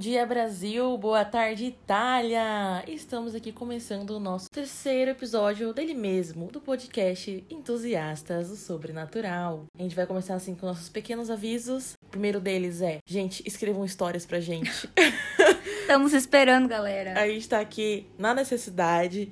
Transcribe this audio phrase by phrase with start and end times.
[0.00, 0.96] dia, Brasil!
[0.96, 2.82] Boa tarde, Itália!
[2.88, 9.66] Estamos aqui começando o nosso terceiro episódio dele mesmo, do podcast Entusiastas do Sobrenatural.
[9.78, 11.98] A gente vai começar assim com nossos pequenos avisos.
[12.02, 14.88] O primeiro deles é: gente, escrevam histórias pra gente.
[15.82, 17.20] Estamos esperando, galera.
[17.20, 19.30] a gente tá aqui na necessidade,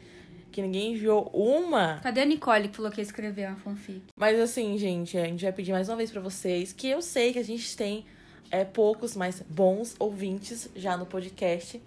[0.52, 1.98] que ninguém enviou uma.
[2.02, 4.02] Cadê a Nicole que falou que ia escrever uma fanfic?
[4.14, 7.32] Mas assim, gente, a gente vai pedir mais uma vez pra vocês que eu sei
[7.32, 8.04] que a gente tem
[8.50, 11.80] é, poucos, mas bons ouvintes já no podcast.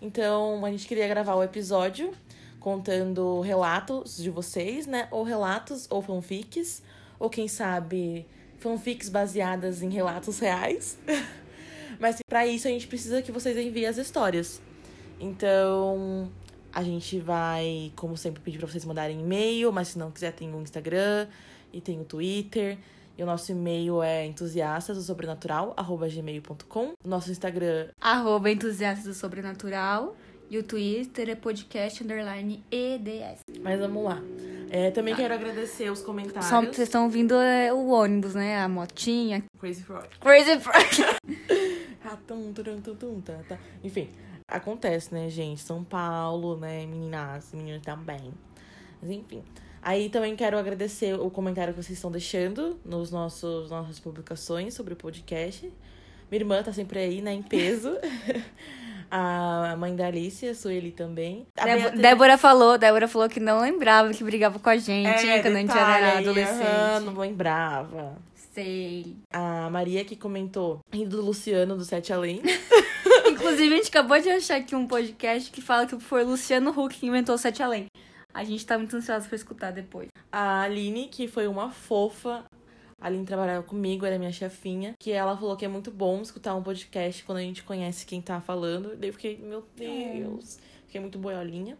[0.00, 2.12] Então, a gente queria gravar o episódio
[2.60, 5.08] contando relatos de vocês, né?
[5.10, 6.82] Ou relatos ou fanfics,
[7.18, 8.26] ou quem sabe
[8.58, 10.98] fanfics baseadas em relatos reais.
[11.98, 14.60] mas para isso a gente precisa que vocês enviem as histórias.
[15.20, 16.30] Então,
[16.72, 20.52] a gente vai, como sempre, pedir para vocês mandarem e-mail, mas se não quiser, tem
[20.54, 21.26] o Instagram
[21.72, 22.78] e tem o Twitter.
[23.18, 26.92] E o nosso e-mail é entusiastas do sobrenatural, arroba gmail.com.
[27.04, 30.14] O nosso Instagram Arroba entusiastas do sobrenatural.
[30.48, 33.40] E o Twitter é podcast underline EDS.
[33.60, 34.22] Mas vamos lá.
[34.70, 36.46] É, também quero agradecer os comentários.
[36.46, 38.62] Só vocês estão ouvindo é, o ônibus, né?
[38.62, 39.42] A motinha.
[39.58, 40.06] Crazy Frog.
[40.20, 41.18] Crazy Frog.
[42.26, 43.58] Tum, turum, tum, tum, tá, tá.
[43.82, 44.10] Enfim,
[44.46, 45.60] acontece, né, gente?
[45.60, 48.32] São Paulo, né, meninas, meninos também.
[49.02, 49.42] Mas enfim.
[49.82, 54.92] Aí também quero agradecer o comentário que vocês estão deixando nos nossos nossas publicações sobre
[54.94, 55.72] o podcast.
[56.30, 57.90] Minha irmã tá sempre aí, né, em peso.
[59.10, 61.46] A mãe da Alicia, Sueli também.
[61.56, 65.06] A Débora, Beatriz- Débora falou, Débora falou que não lembrava que brigava com a gente
[65.08, 66.62] É, quando a gente detalhe era adolescente.
[66.66, 68.18] aham, não lembrava.
[68.52, 69.16] Sei.
[69.32, 72.42] A Maria que comentou rindo do Luciano do Sete Além.
[73.30, 76.98] Inclusive, a gente acabou de achar aqui um podcast que fala que foi Luciano Huck
[76.98, 77.86] que inventou o Sete Além.
[78.38, 80.10] A gente tá muito ansioso pra escutar depois.
[80.30, 82.44] A Aline, que foi uma fofa.
[83.00, 84.94] A Aline trabalhava comigo, era minha chefinha.
[84.96, 88.22] Que ela falou que é muito bom escutar um podcast quando a gente conhece quem
[88.22, 88.94] tá falando.
[88.96, 90.60] Daí eu fiquei, meu Deus.
[90.86, 91.76] Fiquei muito boiolinha.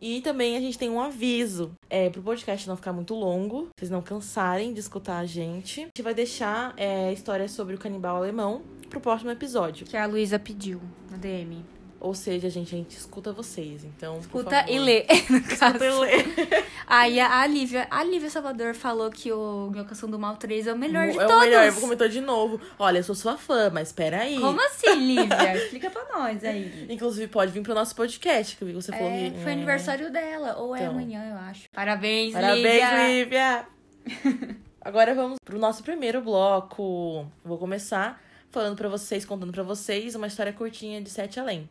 [0.00, 1.72] E também a gente tem um aviso.
[1.90, 5.80] É, pro podcast não ficar muito longo, vocês não cansarem de escutar a gente.
[5.80, 9.84] A gente vai deixar é, histórias sobre o canibal alemão pro próximo episódio.
[9.84, 10.80] Que a Luísa pediu
[11.10, 11.77] na DM.
[12.00, 13.82] Ou seja, gente, a gente escuta vocês.
[13.84, 15.76] Então, Escuta e lê, no caso.
[15.76, 16.64] Escuta e lê.
[16.86, 20.78] Aí a Lívia, a Lívia Salvador falou que o Invocação do Mal 3 é o
[20.78, 21.34] melhor de é todos.
[21.36, 22.60] o melhor, comentou de novo.
[22.78, 24.38] Olha, eu sou sua fã, mas peraí.
[24.40, 25.56] Como assim, Lívia?
[25.58, 26.86] Explica pra nós aí.
[26.88, 29.38] Inclusive, pode vir pro nosso podcast, que você falou É, que.
[29.42, 29.54] foi é.
[29.54, 30.92] aniversário dela, ou é Então.
[30.92, 31.68] amanhã, eu acho.
[31.72, 33.08] Parabéns, Parabéns, Lívia.
[33.08, 33.66] Lívia!
[34.80, 37.26] Agora vamos pro nosso primeiro bloco.
[37.44, 41.68] Vou começar falando pra vocês, contando pra vocês uma história curtinha de Sete Além.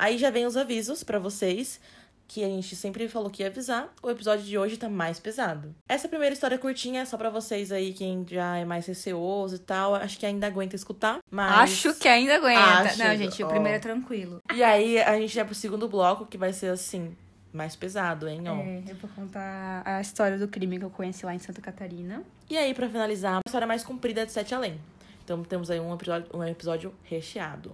[0.00, 1.78] Aí já vem os avisos pra vocês,
[2.26, 3.92] que a gente sempre falou que ia avisar.
[4.02, 5.74] O episódio de hoje tá mais pesado.
[5.86, 9.58] Essa primeira história curtinha é só pra vocês aí, quem já é mais receoso e
[9.58, 9.94] tal.
[9.94, 11.18] Acho que ainda aguenta escutar.
[11.30, 11.52] Mas...
[11.52, 12.60] Acho que ainda aguenta.
[12.60, 14.40] Acho, Não, gente, o primeiro é tranquilo.
[14.54, 17.14] E aí a gente vai pro segundo bloco, que vai ser assim,
[17.52, 18.56] mais pesado, hein, ó.
[18.56, 22.22] É, eu vou contar a história do crime que eu conheci lá em Santa Catarina.
[22.48, 24.80] E aí, pra finalizar, uma história mais comprida de Sete Além.
[25.22, 27.72] Então temos aí um episódio, um episódio recheado.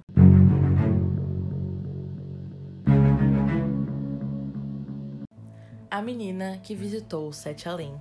[5.89, 7.95] A menina que visitou o Sete Além.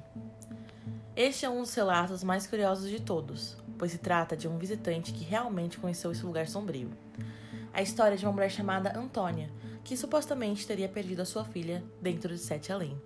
[1.15, 5.13] Este é um dos relatos mais curiosos de todos, pois se trata de um visitante
[5.13, 6.89] que realmente conheceu esse lugar sombrio.
[7.71, 9.51] A história é de uma mulher chamada Antônia,
[9.83, 12.99] que supostamente teria perdido a sua filha dentro de Sete Além.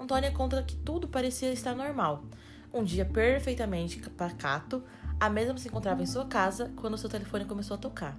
[0.00, 2.24] Antônia conta que tudo parecia estar normal.
[2.72, 4.82] Um dia perfeitamente pacato,
[5.20, 8.18] a mesma se encontrava em sua casa quando seu telefone começou a tocar.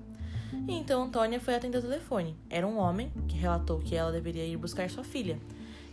[0.68, 2.36] Então Antônia foi atender o telefone.
[2.50, 5.40] Era um homem que relatou que ela deveria ir buscar sua filha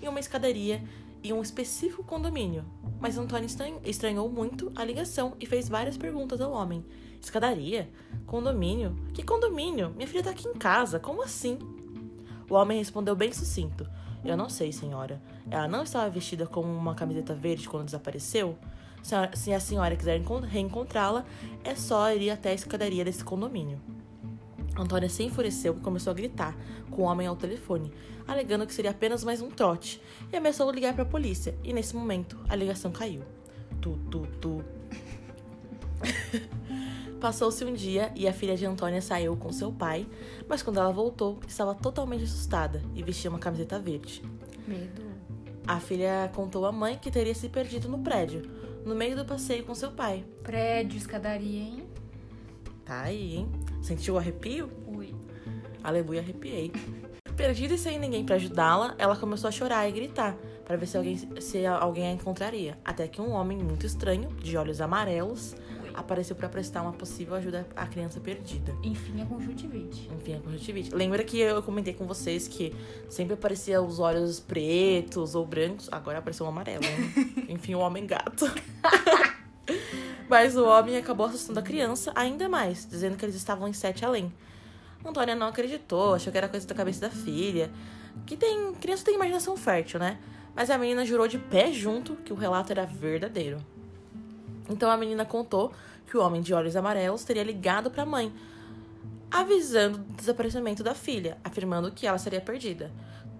[0.03, 0.83] em uma escadaria
[1.23, 2.65] em um específico condomínio.
[3.01, 6.85] Mas Antônia estran- estranhou muito a ligação e fez várias perguntas ao homem.
[7.21, 7.89] Escadaria?
[8.27, 8.95] Condomínio?
[9.15, 9.91] Que condomínio?
[9.97, 11.59] Minha filha tá aqui em casa, como assim?
[12.51, 13.89] O homem respondeu bem sucinto.
[14.23, 15.21] Eu não sei, senhora.
[15.51, 18.59] Ela não estava vestida com uma camiseta verde quando desapareceu?
[19.35, 21.25] Se a senhora quiser encon- reencontrá-la,
[21.63, 23.79] é só ir até a escadaria desse condomínio.
[24.77, 26.57] Antônia se enfureceu e começou a gritar
[26.91, 27.93] com o homem ao telefone,
[28.27, 30.01] alegando que seria apenas mais um trote,
[30.33, 31.57] e ameaçou ligar para a polícia.
[31.63, 33.23] E nesse momento, a ligação caiu.
[33.81, 34.65] Tu, tu, tu.
[37.21, 40.07] Passou-se um dia e a filha de Antônia saiu com seu pai,
[40.49, 44.23] mas quando ela voltou, estava totalmente assustada e vestia uma camiseta verde.
[44.67, 45.03] Medo.
[45.67, 48.43] A filha contou à mãe que teria se perdido no prédio,
[48.85, 50.23] no meio do passeio com seu pai.
[50.43, 51.89] Prédio, escadaria, hein?
[52.85, 53.49] Tá aí, hein?
[53.85, 54.71] Sentiu o arrepio?
[54.87, 55.15] Ui.
[55.83, 56.73] Aleluia, arrepiei.
[57.37, 60.35] Perdida e sem ninguém pra ajudá-la, ela começou a chorar e gritar
[60.65, 62.79] para ver se alguém, se alguém a encontraria.
[62.83, 65.55] Até que um homem muito estranho, de olhos amarelos,
[65.93, 68.75] apareceu para prestar uma possível ajuda à criança perdida.
[68.83, 70.11] Enfim, a conjuntivite.
[70.19, 70.95] Enfim, a conjuntivite.
[70.95, 72.75] Lembra que eu comentei com vocês que
[73.11, 76.83] sempre aparecia os olhos pretos ou brancos, agora apareceu um amarelo.
[76.83, 77.45] Né?
[77.53, 78.47] Enfim, o homem gato.
[80.35, 84.05] Mas o homem acabou assustando a criança ainda mais, dizendo que eles estavam em sete
[84.05, 84.35] além.
[85.05, 87.71] Antônia não acreditou, achou que era coisa da cabeça da filha.
[88.27, 88.75] Que tem.
[88.75, 90.19] Criança tem imaginação fértil, né?
[90.53, 93.65] Mas a menina jurou de pé junto que o relato era verdadeiro.
[94.69, 95.73] Então a menina contou
[96.05, 98.35] que o homem de olhos amarelos teria ligado para a mãe,
[99.31, 102.91] avisando do desaparecimento da filha, afirmando que ela seria perdida.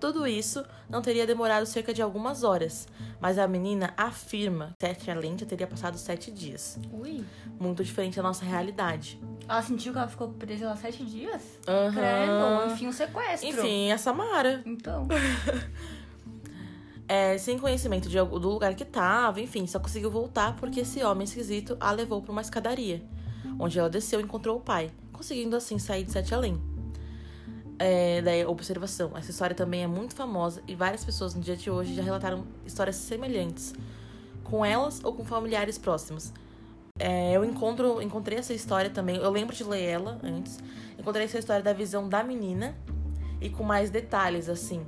[0.05, 2.87] Tudo isso não teria demorado cerca de algumas horas,
[3.19, 6.79] mas a menina afirma que Sete Além já teria passado sete dias.
[6.93, 7.25] Ui.
[7.59, 9.19] Muito diferente da nossa realidade.
[9.49, 11.59] Ela sentiu que ela ficou presa lá sete dias?
[11.67, 11.93] Aham.
[11.95, 12.75] Credo.
[12.75, 13.49] Enfim, um sequestro.
[13.49, 14.63] Enfim, a Samara.
[14.67, 15.09] Então.
[17.07, 21.25] É, sem conhecimento de, do lugar que tava, enfim, só conseguiu voltar porque esse homem
[21.25, 23.03] esquisito a levou para uma escadaria,
[23.59, 26.74] onde ela desceu e encontrou o pai, conseguindo assim sair de Sete Além.
[27.79, 31.69] É, daí, observação, essa história também é muito famosa e várias pessoas no dia de
[31.71, 33.75] hoje já relataram histórias semelhantes,
[34.45, 36.33] com elas ou com familiares próximos.
[36.99, 40.61] É, eu encontro, encontrei essa história também, eu lembro de ler ela antes,
[40.97, 42.77] encontrei essa história da visão da menina
[43.41, 44.87] e com mais detalhes, assim,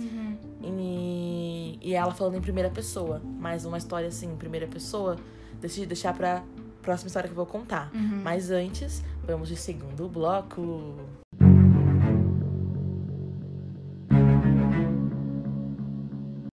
[0.00, 0.36] Uhum.
[0.62, 3.20] e, e ela falando em primeira pessoa.
[3.38, 5.16] Mais uma história assim, em primeira pessoa.
[5.60, 6.42] Decidi deixar pra
[6.80, 7.90] próxima história que eu vou contar.
[7.94, 8.22] Uhum.
[8.24, 10.96] Mas antes, vamos de segundo bloco.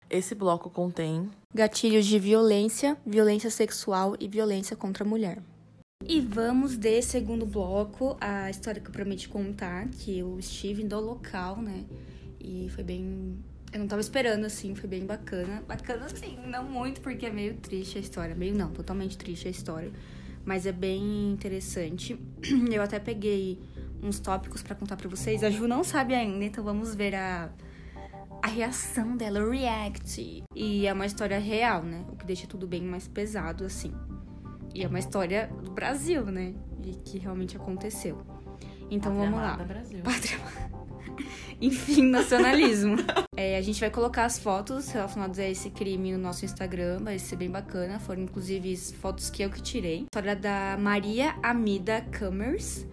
[0.09, 1.29] Esse bloco contém.
[1.53, 5.39] Gatilhos de violência, violência sexual e violência contra a mulher.
[6.03, 10.99] E vamos de segundo bloco, a história que eu prometi contar, que eu estive no
[10.99, 11.85] local, né?
[12.39, 13.37] E foi bem.
[13.71, 15.61] Eu não tava esperando, assim, foi bem bacana.
[15.67, 18.33] Bacana, assim, não muito, porque é meio triste a história.
[18.33, 19.91] Meio não, totalmente triste a história.
[20.43, 22.17] Mas é bem interessante.
[22.73, 23.59] Eu até peguei
[24.01, 25.43] uns tópicos pra contar pra vocês.
[25.43, 27.51] A Ju não sabe ainda, então vamos ver a,
[28.41, 30.43] a reação dela, o react.
[30.55, 32.05] E é uma história real, né?
[32.11, 33.93] O que deixa tudo bem mais pesado, assim.
[34.73, 36.53] E é uma história do Brasil, né?
[36.83, 38.21] E que realmente aconteceu.
[38.89, 39.57] Então Pátria vamos lá.
[39.57, 39.99] Brasil.
[40.03, 40.39] Pátria
[41.61, 42.95] Enfim, nacionalismo.
[43.35, 47.19] É, a gente vai colocar as fotos relacionadas a esse crime no nosso Instagram, vai
[47.19, 47.99] ser bem bacana.
[47.99, 50.03] Foram inclusive fotos que eu que tirei.
[50.03, 52.87] História da Maria Amida Cummers,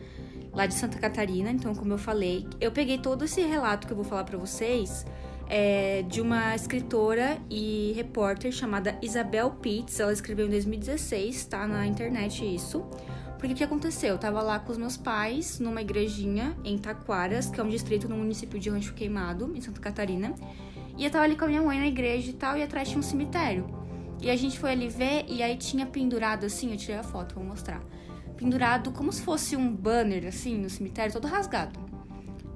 [0.53, 1.51] lá de Santa Catarina.
[1.51, 5.07] Então, como eu falei, eu peguei todo esse relato que eu vou falar pra vocês
[5.49, 10.01] é, de uma escritora e repórter chamada Isabel Pitts.
[10.01, 12.85] Ela escreveu em 2016, tá na internet isso.
[13.39, 14.11] Porque o que aconteceu?
[14.11, 18.09] Eu tava lá com os meus pais, numa igrejinha em Taquaras, que é um distrito
[18.09, 20.35] no município de Rancho Queimado, em Santa Catarina.
[20.97, 22.99] E eu tava ali com a minha mãe na igreja e tal, e atrás tinha
[22.99, 23.67] um cemitério.
[24.21, 27.35] E a gente foi ali ver, e aí tinha pendurado assim, eu tirei a foto,
[27.35, 27.83] vou mostrar.
[28.37, 31.86] Pendurado como se fosse um banner, assim, no cemitério, todo rasgado.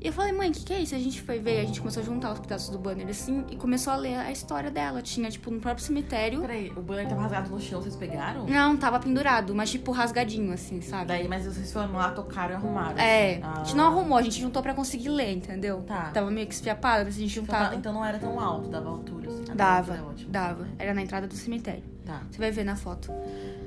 [0.02, 0.94] E eu falei, mãe, o que, que é isso?
[0.94, 3.56] A gente foi ver, a gente começou a juntar os pedaços do banner assim e
[3.56, 5.02] começou a ler a história dela.
[5.02, 6.40] Tinha, tipo, no próprio cemitério.
[6.40, 8.46] Peraí, o banner tava rasgado no chão, vocês pegaram?
[8.46, 11.04] Não, tava pendurado, mas tipo rasgadinho, assim, sabe?
[11.06, 12.98] Daí, mas vocês foram lá, tocaram e arrumaram.
[12.98, 13.42] É, assim.
[13.42, 13.76] a gente Ah.
[13.76, 15.82] não arrumou, a gente juntou pra conseguir ler, entendeu?
[15.82, 16.10] Tá.
[16.14, 17.68] Tava meio que esfiapado, mas a gente Então, juntava.
[17.70, 19.28] tá- então não era tão alto, dava altura.
[19.28, 19.44] Assim.
[19.50, 20.30] Ah, Dava, é ótimo.
[20.30, 20.66] dava.
[20.78, 21.84] Era na entrada do cemitério.
[22.06, 22.22] Tá.
[22.30, 23.12] Você vai ver na foto.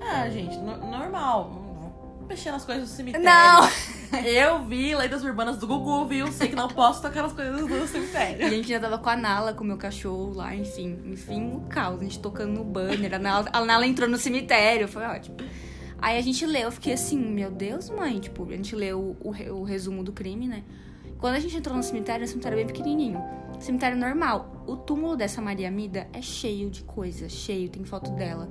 [0.02, 1.62] Ah, gente, no- normal.
[2.28, 3.24] Mexer nas coisas do cemitério.
[3.24, 3.70] Não!
[4.26, 6.32] Eu vi lendas urbanas do Gugu, viu?
[6.32, 8.50] Sei que não posso tocar nas coisas do E a cemitério.
[8.50, 11.00] gente já tava com a Nala, com o meu cachorro lá, enfim.
[11.06, 12.00] Enfim, o caos.
[12.00, 13.14] A gente tocando no banner.
[13.16, 14.88] A Nala, a Nala entrou no cemitério.
[14.88, 15.38] Foi ótimo.
[16.00, 18.20] Aí a gente leu, eu fiquei assim, meu Deus, mãe.
[18.20, 20.64] Tipo, a gente leu o, re- o resumo do crime, né?
[21.18, 23.24] Quando a gente entrou no cemitério, o cemitério bem pequenininho.
[23.60, 24.64] Cemitério normal.
[24.68, 27.70] O túmulo dessa Maria Mida é cheio de coisa, cheio.
[27.70, 28.50] Tem foto dela.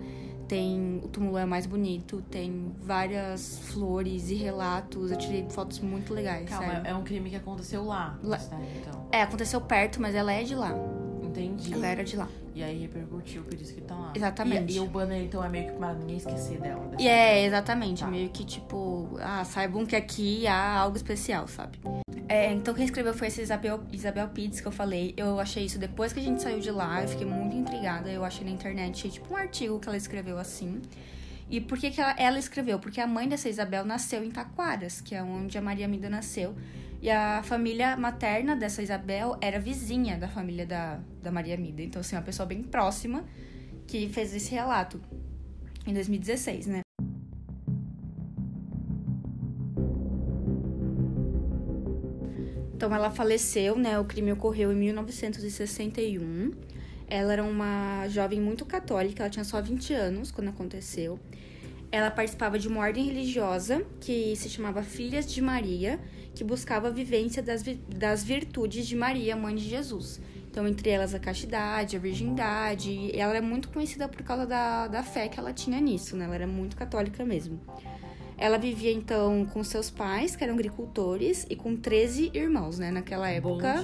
[0.53, 5.11] Tem o túmulo é mais bonito, tem várias flores e relatos.
[5.11, 6.87] Eu tirei fotos muito legais, Calma, sério.
[6.89, 8.19] é um crime que aconteceu lá.
[8.23, 9.07] Lá- cidade, então.
[9.11, 10.75] É, aconteceu perto, mas ela é de lá.
[11.23, 11.73] Entendi.
[11.73, 12.29] Ela era de lá.
[12.55, 14.12] E aí repercutiu, por isso que tá lá.
[14.14, 14.73] Exatamente.
[14.73, 16.85] E, e o banner, então, é meio que pra ninguém esquecer dela.
[16.88, 18.00] dessa- E é, exatamente.
[18.02, 18.09] Tá.
[18.11, 21.79] Meio que tipo, ah, saibam que aqui há algo especial, sabe?
[22.29, 25.14] É, então quem escreveu foi essa Isabel, Isabel Pitts que eu falei.
[25.17, 27.02] Eu achei isso depois que a gente saiu de lá.
[27.02, 28.11] Eu fiquei muito intrigada.
[28.11, 30.81] Eu achei na internet, tipo, um artigo que ela escreveu assim.
[31.53, 32.79] E por que, que ela, ela escreveu?
[32.79, 36.57] Porque a mãe dessa Isabel nasceu em Taquaras, que é onde a Maria Mida nasceu.
[37.03, 41.83] E a família materna dessa Isabel era vizinha da família da, da Maria Mida.
[41.83, 43.23] Então, assim, uma pessoa bem próxima
[43.87, 44.99] que fez esse relato
[45.87, 46.81] em 2016, né?
[52.75, 53.99] Então ela faleceu, né?
[53.99, 56.51] O crime ocorreu em 1961.
[57.12, 61.21] Ela era uma jovem muito católica, ela tinha só 20 anos quando aconteceu.
[61.90, 66.00] Ela participava de uma ordem religiosa que se chamava Filhas de Maria,
[66.35, 70.23] que buscava a vivência das, das virtudes de Maria, mãe de Jesus.
[70.50, 72.90] Então, entre elas a castidade, a virgindade.
[72.90, 76.25] E ela era muito conhecida por causa da, da fé que ela tinha nisso, né?
[76.25, 77.61] Ela era muito católica mesmo.
[78.38, 82.90] Ela vivia então com seus pais, que eram agricultores, e com 13 irmãos, né?
[82.90, 83.75] Naquela época.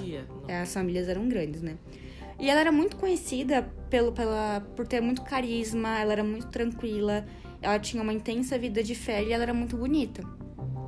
[0.49, 1.77] É, as famílias eram grandes, né?
[2.39, 7.27] E ela era muito conhecida pelo, pela, por ter muito carisma, ela era muito tranquila,
[7.61, 10.23] ela tinha uma intensa vida de fé e ela era muito bonita.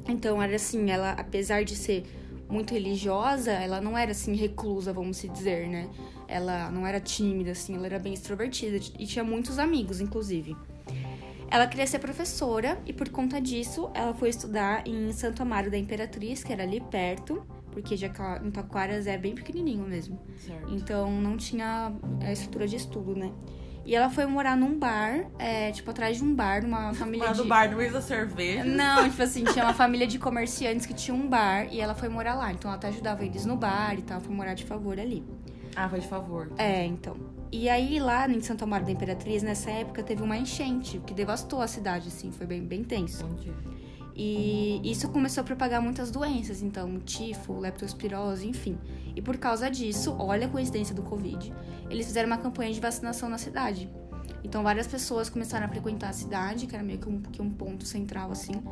[0.08, 2.04] Então, era assim, ela, apesar de ser
[2.48, 5.88] muito religiosa, ela não era assim reclusa, vamos dizer, né?
[6.26, 10.56] Ela não era tímida, assim, ela era bem extrovertida e tinha muitos amigos, inclusive.
[11.50, 15.76] Ela queria ser professora e por conta disso ela foi estudar em Santo Amaro da
[15.76, 18.08] Imperatriz, que era ali perto, porque já
[18.42, 20.20] em Taquaras é bem pequenininho mesmo.
[20.36, 20.74] Certo.
[20.74, 23.32] Então não tinha a estrutura de estudo, né?
[23.84, 27.32] E ela foi morar num bar, é, tipo, atrás de um bar, numa família Lá
[27.32, 27.38] de...
[27.38, 28.64] do bar no meio da cerveja.
[28.64, 32.08] Não, tipo assim, tinha uma família de comerciantes que tinha um bar e ela foi
[32.08, 32.52] morar lá.
[32.52, 35.24] Então ela até ajudava eles no bar e tal, foi morar de favor ali.
[35.74, 36.52] Ah, foi de favor.
[36.58, 37.16] É, então.
[37.52, 41.60] E aí lá em Santo Amaro da Imperatriz, nessa época, teve uma enchente que devastou
[41.60, 43.26] a cidade, assim, foi bem, bem tenso.
[43.26, 43.54] Bom dia.
[44.22, 48.76] E isso começou a propagar muitas doenças, então tifo, leptospirose, enfim.
[49.16, 51.50] E por causa disso, olha a coincidência do Covid,
[51.88, 53.88] eles fizeram uma campanha de vacinação na cidade.
[54.44, 57.50] Então várias pessoas começaram a frequentar a cidade, que era meio que um, que um
[57.50, 58.62] ponto central assim,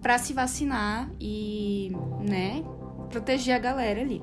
[0.00, 1.92] pra se vacinar e,
[2.26, 2.64] né,
[3.10, 4.22] proteger a galera ali.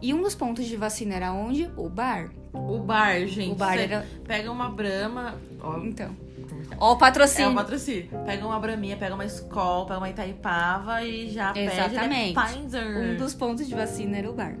[0.00, 1.68] E um dos pontos de vacina era onde?
[1.76, 2.30] O bar.
[2.52, 3.50] O bar, gente.
[3.50, 5.34] O bar era- Pega uma brama.
[5.60, 6.14] Ó, Então.
[6.78, 7.50] Ó o é patrocínio.
[7.50, 8.08] um patrocínio.
[8.24, 12.34] Pega uma braminha, pega uma escola, pega uma Itaipava e já Exatamente.
[12.34, 12.98] pede Pfizer.
[12.98, 14.56] Um dos pontos de vacina era o bar.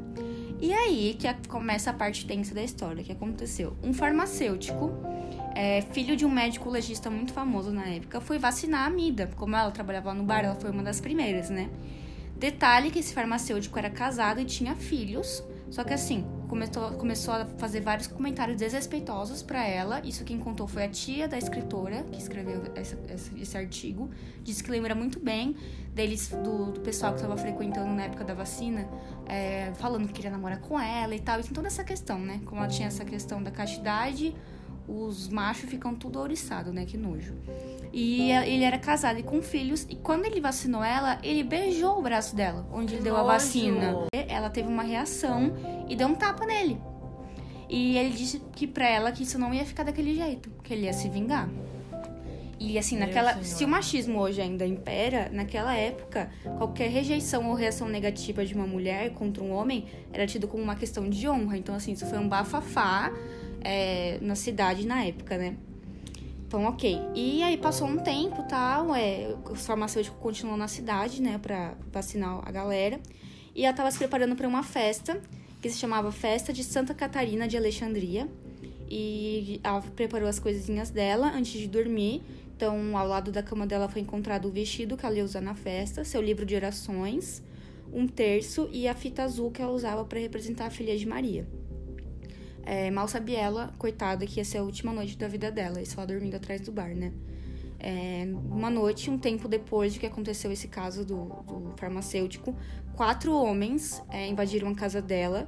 [0.60, 3.76] E aí que começa a parte tensa da história, que aconteceu.
[3.82, 4.90] Um farmacêutico,
[5.54, 9.30] é, filho de um médico legista muito famoso na época, foi vacinar a Mida.
[9.36, 11.68] Como ela trabalhava lá no bar, ela foi uma das primeiras, né?
[12.36, 15.42] Detalhe que esse farmacêutico era casado e tinha filhos.
[15.70, 20.00] Só que assim, começou, começou a fazer vários comentários desrespeitosos pra ela.
[20.04, 24.10] Isso quem contou foi a tia da escritora que escreveu essa- essa- esse artigo.
[24.42, 25.56] Disse que lembra muito bem
[25.94, 28.86] deles, do, do pessoal que estava frequentando na época da vacina,
[29.26, 31.40] é, falando que queria namorar com ela e tal.
[31.40, 32.40] E tem toda essa questão, né?
[32.44, 34.34] Como ela tinha essa questão da castidade,
[34.86, 36.84] os machos ficam tudo ouriçado, né?
[36.84, 37.34] Que nojo.
[37.92, 39.86] E ele era casado e com filhos.
[39.88, 44.06] E quando ele vacinou ela, ele beijou o braço dela, onde ele deu a vacina.
[44.12, 45.52] Ela teve uma reação
[45.88, 46.78] e deu um tapa nele.
[47.68, 50.86] E ele disse que pra ela que isso não ia ficar daquele jeito, que ele
[50.86, 51.48] ia se vingar.
[52.58, 53.32] E assim, Meu naquela.
[53.32, 53.44] senhor.
[53.44, 58.66] Se o machismo hoje ainda impera, naquela época, qualquer rejeição ou reação negativa de uma
[58.66, 61.58] mulher contra um homem era tido como uma questão de honra.
[61.58, 63.12] Então, assim, isso foi um bafafá
[63.60, 65.56] é, na cidade na época, né?
[66.46, 67.00] Então, ok.
[67.14, 72.40] E aí passou um tempo tal, é, os farmacêuticos continuam na cidade, né, pra vacinar
[72.46, 73.00] a galera.
[73.54, 75.20] E ela tava se preparando para uma festa
[75.60, 78.28] que se chamava Festa de Santa Catarina de Alexandria.
[78.88, 82.22] E ela preparou as coisinhas dela antes de dormir.
[82.56, 85.54] Então, ao lado da cama dela foi encontrado o vestido que ela ia usar na
[85.54, 87.42] festa, seu livro de orações,
[87.92, 91.46] um terço e a fita azul que ela usava para representar a filha de Maria.
[92.66, 95.86] É, mal sabia ela, coitada, que ia ser a última noite da vida dela, e
[95.86, 97.12] só dormindo atrás do bar, né?
[97.78, 102.56] É, uma noite, um tempo depois de que aconteceu esse caso do, do farmacêutico,
[102.96, 105.46] quatro homens é, invadiram a casa dela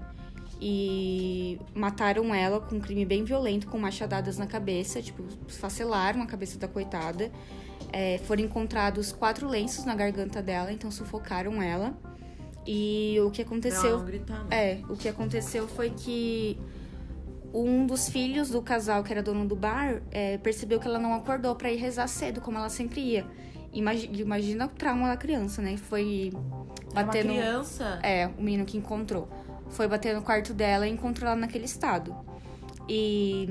[0.60, 6.26] e mataram ela com um crime bem violento, com machadadas na cabeça, tipo, esfacelaram a
[6.26, 7.32] cabeça da coitada.
[7.92, 11.96] É, foram encontrados quatro lenços na garganta dela, então sufocaram ela.
[12.66, 14.72] E o que aconteceu não gritar, né?
[14.72, 16.58] é, o que aconteceu foi que
[17.52, 21.14] um dos filhos do casal, que era dono do bar, é, percebeu que ela não
[21.14, 23.26] acordou pra ir rezar cedo, como ela sempre ia.
[23.72, 25.76] Imagi- Imagina o trauma da criança, né?
[25.76, 26.32] Foi
[26.94, 27.32] Era bater no.
[27.34, 27.98] criança.
[28.02, 29.28] É, o menino que encontrou.
[29.70, 32.14] Foi bater no quarto dela e encontrou ela naquele estado.
[32.88, 33.48] E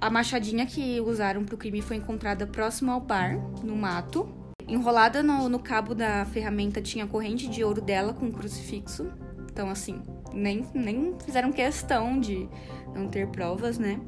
[0.00, 4.28] a machadinha que usaram pro crime foi encontrada próximo ao bar, no mato.
[4.66, 9.06] Enrolada no, no cabo da ferramenta tinha a corrente de ouro dela com um crucifixo.
[9.52, 12.48] Então, assim, nem, nem fizeram questão de
[12.96, 14.00] não ter provas, né?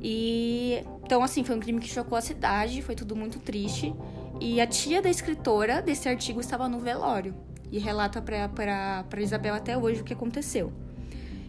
[0.00, 3.94] E então, assim, foi um crime que chocou a cidade, foi tudo muito triste.
[4.40, 7.34] E a tia da escritora desse artigo estava no velório
[7.72, 10.72] e relata pra Isabel até hoje o que aconteceu.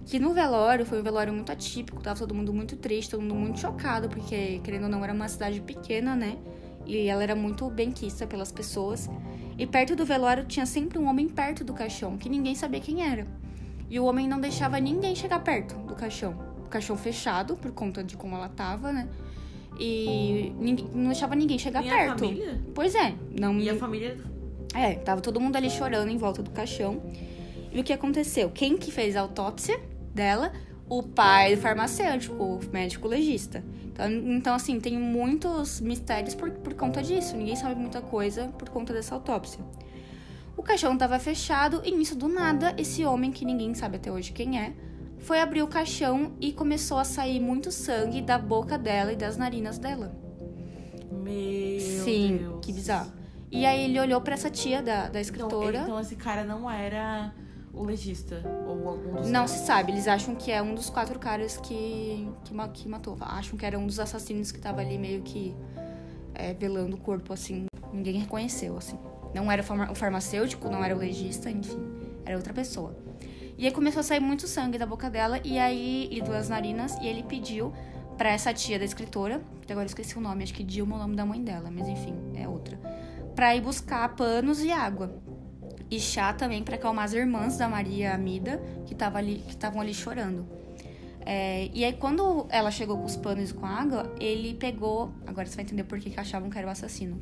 [0.06, 3.36] Que no velório foi um velório muito atípico, tava todo mundo muito triste, todo mundo
[3.36, 6.38] muito chocado, porque, querendo ou não, era uma cidade pequena, né?
[6.86, 9.10] E ela era muito benquista pelas pessoas.
[9.58, 13.06] E perto do velório tinha sempre um homem perto do caixão, que ninguém sabia quem
[13.06, 13.27] era.
[13.89, 16.36] E o homem não deixava ninguém chegar perto do caixão.
[16.65, 19.08] O caixão fechado, por conta de como ela tava, né?
[19.79, 22.19] E ninguém, não deixava ninguém chegar E a perto.
[22.19, 22.62] família?
[22.75, 24.17] Pois é, não E a família.
[24.75, 27.01] é, tava todo mundo ali chorando em volta do caixão.
[27.72, 28.50] E o que aconteceu?
[28.50, 29.79] Quem que fez a autópsia
[30.13, 30.51] dela?
[30.88, 33.63] O pai do farmacêutico, o médico legista.
[33.86, 37.38] Então, então, assim, tem muitos mistérios por, por conta disso.
[37.38, 39.60] Ninguém sabe muita coisa por conta dessa autópsia.
[40.60, 44.34] O caixão tava fechado e nisso, do nada, esse homem, que ninguém sabe até hoje
[44.34, 44.74] quem é,
[45.18, 49.38] foi abrir o caixão e começou a sair muito sangue da boca dela e das
[49.38, 50.13] narinas dela.
[51.10, 52.66] Meu Sim, Deus.
[52.66, 53.10] que bizarro.
[53.50, 55.78] E aí ele olhou pra essa tia da, da Então, escritora.
[55.80, 57.34] então esse cara não era
[57.74, 61.18] o legista ou algum dos Não se sabe, eles acham que é um dos quatro
[61.18, 63.16] caras que, que, que matou.
[63.22, 65.56] Acham que era um dos assassinos que tava ali meio que
[66.36, 67.66] é, velando o corpo, assim.
[67.94, 69.00] Ninguém reconheceu, assim.
[69.34, 71.80] Não era o farma- o farmacêutico, não era o legista, enfim.
[72.26, 72.96] Era outra pessoa.
[73.58, 76.96] E aí começou a sair muito sangue da boca dela, e aí, e das narinas,
[77.02, 77.74] e ele pediu
[78.18, 81.02] pra essa tia da escritora, que agora esqueci o nome, acho que Dilma é o
[81.02, 82.80] nome da mãe dela, mas enfim, é outra.
[83.36, 85.14] Pra ir buscar panos e água
[85.90, 89.82] e chá também para acalmar as irmãs da Maria Amida que tava ali que estavam
[89.82, 90.46] ali chorando.
[91.26, 95.12] É, e aí quando ela chegou com os panos e com a água, ele pegou,
[95.26, 97.22] agora você vai entender por que achavam que era o assassino.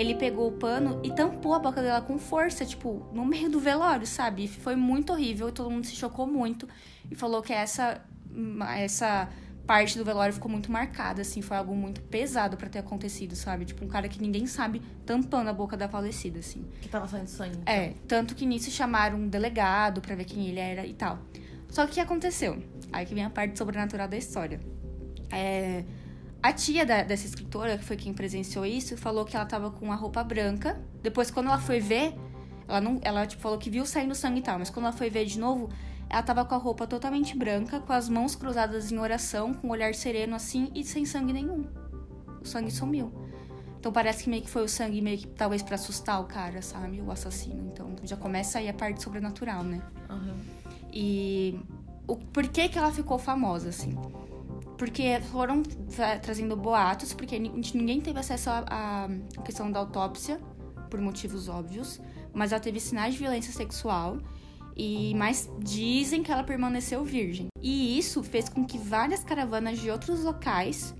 [0.00, 3.60] Ele pegou o pano e tampou a boca dela com força, tipo, no meio do
[3.60, 4.48] velório, sabe?
[4.48, 6.66] Foi muito horrível e todo mundo se chocou muito
[7.10, 8.00] e falou que essa
[8.78, 9.28] essa
[9.66, 13.66] parte do velório ficou muito marcada, assim, foi algo muito pesado pra ter acontecido, sabe?
[13.66, 16.64] Tipo, um cara que ninguém sabe tampando a boca da falecida, assim.
[16.80, 17.58] Que tava saindo sangue.
[17.66, 21.18] É, tanto que nisso chamaram um delegado pra ver quem ele era e tal.
[21.68, 22.62] Só que o que aconteceu?
[22.90, 24.60] Aí que vem a parte sobrenatural da história.
[25.30, 25.84] É,
[26.42, 29.92] a tia da- dessa escritora, que foi quem presenciou isso, falou que ela tava com
[29.92, 30.80] a roupa branca.
[31.02, 32.14] Depois, quando ela foi ver,
[32.66, 35.10] ela não, ela tipo, falou que viu saindo sangue e tal, mas quando ela foi
[35.10, 35.68] ver de novo,
[36.08, 39.70] ela tava com a roupa totalmente branca, com as mãos cruzadas em oração, com o
[39.70, 41.66] olhar sereno assim e sem sangue nenhum.
[42.40, 43.12] O sangue sumiu.
[43.78, 46.60] Então parece que meio que foi o sangue meio que talvez pra assustar o cara,
[46.62, 47.00] sabe?
[47.00, 47.70] O assassino.
[47.72, 49.80] Então já começa aí a parte sobrenatural, né?
[50.08, 50.36] Aham.
[50.92, 51.58] E
[52.06, 53.96] o por que que ela ficou famosa assim?
[54.80, 59.10] Porque foram tra- trazendo boatos, porque ni- ninguém teve acesso à
[59.44, 60.40] questão da autópsia
[60.88, 62.00] por motivos óbvios,
[62.32, 64.16] mas ela teve sinais de violência sexual
[64.74, 67.48] e mas dizem que ela permaneceu virgem.
[67.60, 70.94] E isso fez com que várias caravanas de outros locais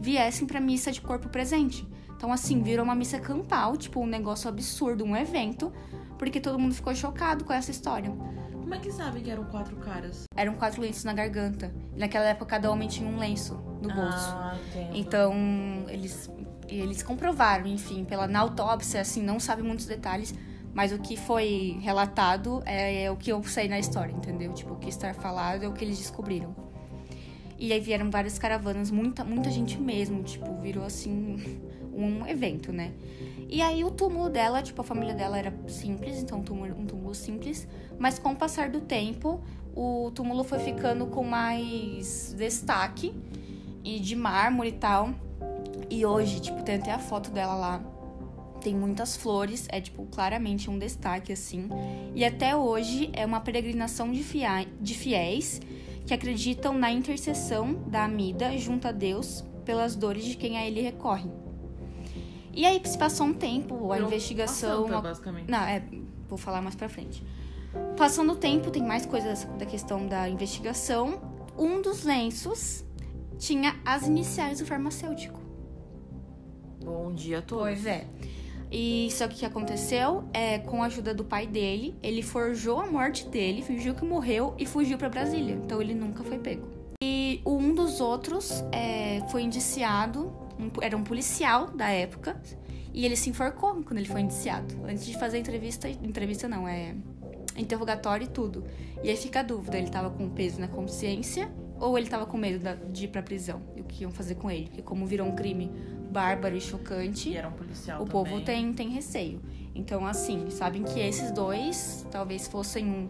[0.00, 1.86] viessem pra missa de corpo presente.
[2.16, 5.70] Então assim, virou uma missa campal, tipo um negócio absurdo, um evento,
[6.16, 8.10] porque todo mundo ficou chocado com essa história.
[8.68, 10.24] Como é que sabe que eram quatro caras?
[10.36, 11.72] Eram quatro lenços na garganta.
[11.96, 14.28] E naquela época cada homem tinha um lenço no bolso.
[14.28, 14.90] Ah, entendo.
[14.94, 15.34] Então,
[15.88, 16.30] eles,
[16.68, 20.34] eles comprovaram, enfim, pela na autópsia, assim, não sabe muitos detalhes,
[20.74, 24.52] mas o que foi relatado é, é o que eu sei na história, entendeu?
[24.52, 26.54] Tipo, o que está falado é o que eles descobriram.
[27.58, 31.58] E aí vieram várias caravanas, muita, muita gente mesmo, tipo, virou assim
[31.90, 32.92] um evento, né?
[33.48, 36.84] E aí o túmulo dela, tipo, a família dela era simples, então um túmulo, um
[36.84, 37.66] túmulo simples,
[37.98, 39.40] mas com o passar do tempo,
[39.74, 43.14] o túmulo foi ficando com mais destaque
[43.82, 45.14] e de mármore e tal.
[45.88, 47.80] E hoje, tipo, tem até a foto dela lá.
[48.60, 51.70] Tem muitas flores, é tipo claramente um destaque assim.
[52.14, 55.60] E até hoje é uma peregrinação de, fia de fiéis
[56.04, 60.82] que acreditam na intercessão da Amida junto a Deus pelas dores de quem a ele
[60.82, 61.30] recorre.
[62.58, 64.80] E aí se passou um tempo, a Virou investigação.
[64.80, 65.48] uma santa, basicamente.
[65.48, 65.80] Não, é,
[66.28, 67.24] vou falar mais pra frente.
[67.96, 71.20] Passando o tempo, tem mais coisas da questão da investigação.
[71.56, 72.84] Um dos lenços
[73.38, 75.40] tinha as iniciais do farmacêutico.
[76.84, 77.62] Bom dia a todos.
[77.62, 78.08] Pois é.
[78.72, 82.80] E só que o que aconteceu é, com a ajuda do pai dele, ele forjou
[82.80, 85.54] a morte dele, fingiu que morreu e fugiu pra Brasília.
[85.54, 86.66] Então ele nunca foi pego.
[87.00, 92.40] E um dos outros é, foi indiciado, um- era um policial da época,
[92.92, 94.74] e ele se enforcou quando ele foi indiciado.
[94.84, 96.94] Antes de fazer entrevista, entrevista não, é
[97.56, 98.64] interrogatório e tudo.
[99.02, 102.36] E aí fica a dúvida, ele tava com peso na consciência ou ele tava com
[102.36, 103.60] medo da- de ir pra prisão?
[103.76, 104.66] E o que iam fazer com ele?
[104.66, 105.70] Porque como virou um crime
[106.10, 108.24] bárbaro e chocante, E era um policial o também.
[108.24, 109.40] povo tem, tem receio.
[109.74, 113.08] Então, assim, sabem que esses dois talvez fossem um,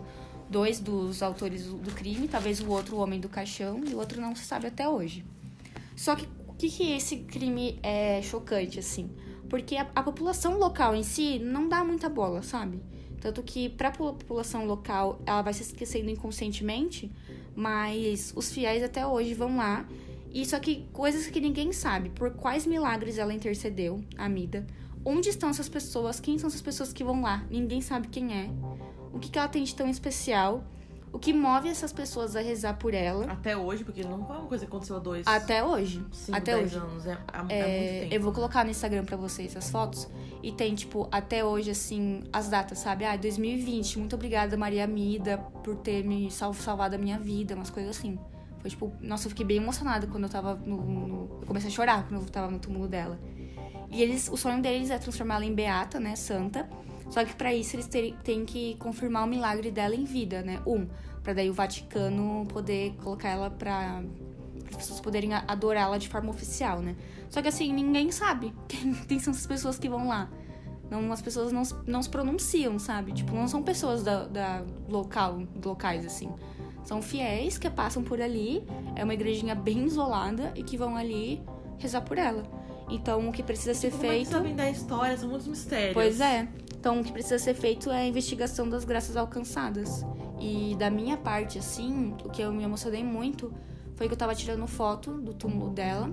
[0.51, 4.21] dois dos autores do, crime, talvez o outro o homem do caixão e o outro
[4.21, 5.25] não se sabe até hoje.
[5.97, 6.29] Só que
[6.59, 9.11] que, que esse crime é chocante, assim?
[9.49, 12.81] Porque a, a população local em si não dá muita bola, sabe?
[13.21, 17.11] Tanto que pra po- população local ela vai se esquecendo inconscientemente,
[17.55, 19.89] mas os fiéis até hoje vão lá.
[20.33, 22.11] E só que coisas que ninguém sabe.
[22.11, 24.67] Por quais milagres ela intercedeu, a Amida?
[25.05, 26.21] Onde estão essas pessoas?
[26.21, 27.45] Quem são essas pessoas que vão lá?
[27.51, 28.51] Ninguém sabe quem é.
[29.13, 30.63] O que, que ela tem de tão especial?
[31.13, 33.25] O que move essas pessoas a rezar por ela.
[33.31, 36.05] Até hoje, porque não foi uma coisa que aconteceu há dois, Até hoje.
[36.13, 36.77] cinco, até dez hoje.
[36.77, 37.07] anos.
[37.07, 38.15] É, há É, muito tempo.
[38.15, 40.09] eu vou colocar no Instagram pra vocês as fotos.
[40.43, 43.05] E tem, tipo, até hoje, assim, as datas, sabe?
[43.05, 47.71] Ah, 2020, muito obrigada, Maria Mida, por ter me sal- salvado a minha vida, umas
[47.71, 48.19] coisas assim.
[48.61, 50.77] Foi tipo, nossa, eu fiquei bem emocionada quando eu tava no.
[50.77, 53.19] no- eu comecei a chorar quando eu tava no túmulo dela.
[53.91, 56.69] E eles, o sonho deles é transformá-la em beata, né, santa.
[57.11, 57.89] Só que pra isso eles
[58.23, 60.61] têm que confirmar o milagre dela em vida, né?
[60.67, 60.87] Um,
[61.23, 64.03] pra daí o Vaticano poder colocar ela pra
[64.71, 66.95] as pessoas poderem adorá-la de forma oficial, né?
[67.31, 70.29] Só que assim, ninguém sabe quem, quem são essas pessoas que vão lá.
[70.91, 73.13] Não, as pessoas não, se- não se pronunciam, sabe?
[73.13, 76.31] Tipo, não são pessoas da, da local, locais, assim.
[76.85, 78.63] São fiéis que passam por ali.
[78.97, 81.43] É uma igrejinha bem isolada e que vão ali
[81.79, 82.43] rezar por ela.
[82.89, 84.31] Então, o que precisa ser Como é que feito.
[84.31, 85.15] sabem da história?
[85.19, 85.93] São muitos mistérios.
[85.93, 86.49] Pois é.
[86.79, 90.05] Então, o que precisa ser feito é a investigação das graças alcançadas.
[90.41, 93.53] E da minha parte, assim, o que eu me emocionei muito
[93.97, 96.09] foi que eu tava tirando foto do túmulo dela,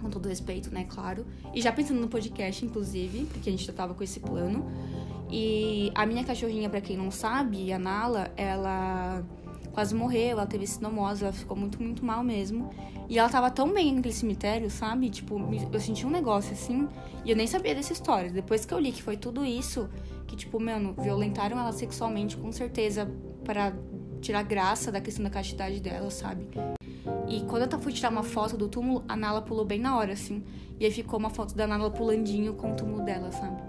[0.00, 1.26] com todo respeito, né, claro.
[1.54, 4.64] E já pensando no podcast, inclusive, porque a gente já tava com esse plano.
[5.30, 9.22] E a minha cachorrinha, pra quem não sabe, a Nala, ela
[9.80, 12.68] quase morreu, ela teve sinomose, ela ficou muito, muito mal mesmo.
[13.08, 15.08] E ela tava tão bem naquele cemitério, sabe?
[15.08, 15.40] Tipo,
[15.72, 16.86] eu senti um negócio assim,
[17.24, 18.30] e eu nem sabia dessa história.
[18.30, 19.88] Depois que eu li que foi tudo isso,
[20.26, 23.10] que, tipo, mano, violentaram ela sexualmente, com certeza,
[23.42, 23.72] para
[24.20, 26.46] tirar graça da questão da castidade dela, sabe?
[27.26, 30.12] E quando eu fui tirar uma foto do túmulo, a Nala pulou bem na hora,
[30.12, 30.44] assim.
[30.78, 33.62] E aí ficou uma foto da Nala pulandinho com o túmulo dela, sabe?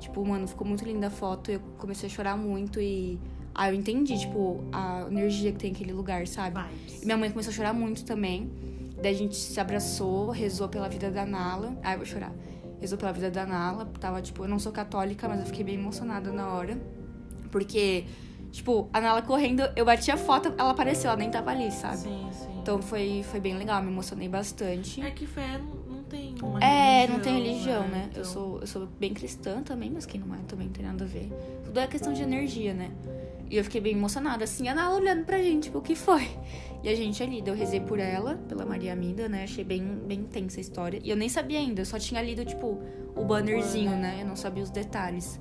[0.00, 1.50] Tipo, mano, ficou muito linda a foto.
[1.50, 3.20] Eu comecei a chorar muito e.
[3.60, 6.60] Ah, eu entendi, tipo, a energia que tem aquele lugar, sabe?
[6.60, 7.02] Vibes.
[7.02, 8.48] E minha mãe começou a chorar muito também.
[9.02, 11.76] Daí a gente se abraçou, rezou pela vida da Nala.
[11.82, 12.32] Ai, eu vou chorar.
[12.80, 13.84] Rezou pela vida da Nala.
[13.98, 16.78] Tava, tipo, eu não sou católica, mas eu fiquei bem emocionada na hora.
[17.50, 18.04] Porque,
[18.52, 21.96] tipo, a Nala correndo, eu bati a foto, ela apareceu, ela nem tava ali, sabe?
[21.96, 22.58] Sim, sim.
[22.62, 25.00] Então foi, foi bem legal, me emocionei bastante.
[25.00, 28.06] É que fé não, tem uma É, religião, não tem religião, né?
[28.10, 30.84] Então, Eu, sou, eu sou bem cristã também, mas quem não é também não tem
[30.86, 31.28] nada a ver.
[31.64, 32.90] Tudo é questão de energia, né?
[33.50, 36.28] E eu fiquei bem emocionada, assim, a Nala olhando pra gente, tipo, o que foi?
[36.82, 39.44] E a gente ali, eu rezei por ela, pela Maria Amida, né?
[39.44, 41.00] Achei bem, bem intensa a história.
[41.02, 42.78] E eu nem sabia ainda, eu só tinha lido, tipo,
[43.16, 44.18] o bannerzinho, né?
[44.20, 45.40] Eu não sabia os detalhes.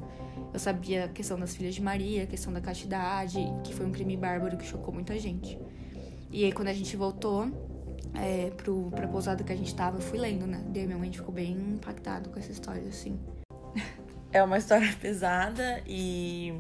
[0.54, 3.92] Eu sabia a questão das filhas de Maria, a questão da castidade, que foi um
[3.92, 5.60] crime bárbaro que chocou muita gente.
[6.32, 7.52] E aí, quando a gente voltou
[8.14, 10.64] é, pro, pra pousada que a gente tava, eu fui lendo, né?
[10.70, 13.20] Daí minha mãe ficou bem impactada com essa história, assim.
[14.32, 16.54] É uma história pesada e.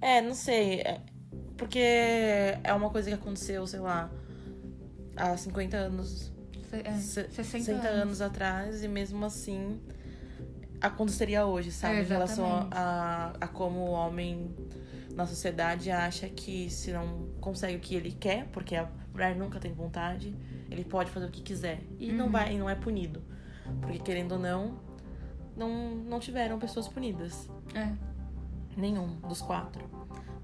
[0.00, 0.80] É, não sei.
[0.80, 1.00] é-
[1.56, 4.10] Porque é uma coisa que aconteceu, sei lá,
[5.16, 6.32] há 50 anos.
[6.72, 7.84] É, se- 60 anos.
[8.02, 8.20] anos.
[8.22, 9.78] atrás, e mesmo assim
[10.80, 11.96] aconteceria hoje, sabe?
[11.96, 14.54] É, em relação a, a como o homem
[15.14, 19.58] na sociedade acha que se não consegue o que ele quer, porque a mulher nunca
[19.60, 20.34] tem vontade,
[20.70, 21.80] ele pode fazer o que quiser.
[21.98, 22.30] E não Uhum.
[22.32, 23.22] vai, e não é punido.
[23.82, 24.78] Porque querendo ou não,
[25.56, 27.48] não, não tiveram pessoas punidas.
[27.74, 27.92] É.
[28.80, 29.84] Nenhum dos quatro.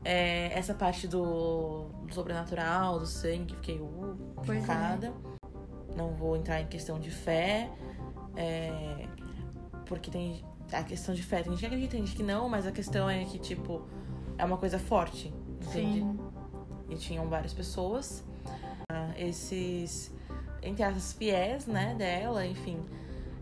[0.04, 5.12] É, essa parte do, do sobrenatural, do sangue, fiquei uh, é.
[5.96, 7.70] Não vou entrar em questão de fé.
[8.36, 9.08] é,
[9.86, 10.44] porque tem.
[10.72, 13.08] A questão de fé, tem gente que acredita, tem gente que não, mas a questão
[13.08, 13.86] é que, tipo,
[14.36, 15.32] é uma coisa forte.
[15.62, 16.00] Entende?
[16.00, 16.18] Sim.
[16.88, 18.24] E tinham várias pessoas.
[18.90, 20.12] Ah, Esses,
[20.62, 22.84] entre as fiéis, né, dela, enfim.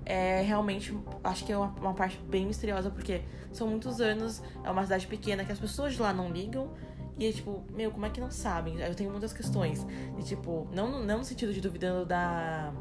[0.06, 4.70] É realmente, acho que é uma, uma parte bem misteriosa, porque são muitos anos, é
[4.70, 6.70] uma cidade pequena que as pessoas de lá não ligam.
[7.18, 8.80] E é tipo, meu, como é que não sabem?
[8.80, 9.86] Eu tenho muitas questões.
[10.18, 12.72] E tipo, não, não no sentido de duvidando da.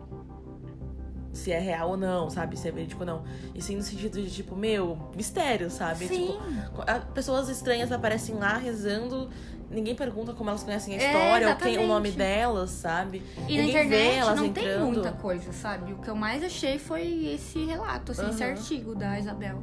[1.31, 2.57] Se é real ou não, sabe?
[2.57, 3.23] Se é verídico ou não.
[3.55, 6.07] E sim no sentido de, tipo, meu, mistério, sabe?
[6.07, 6.27] Sim.
[6.27, 6.83] Tipo,
[7.13, 9.29] pessoas estranhas aparecem lá rezando,
[9.73, 13.21] ninguém pergunta como elas conhecem a É, história, ou quem o nome delas, sabe?
[13.37, 14.85] E na Ninguém internet vê elas não tem entrando.
[14.85, 15.93] muita coisa, sabe?
[15.93, 18.51] O que eu mais achei foi esse relato, assim, esse Aham.
[18.53, 19.61] artigo da Isabel.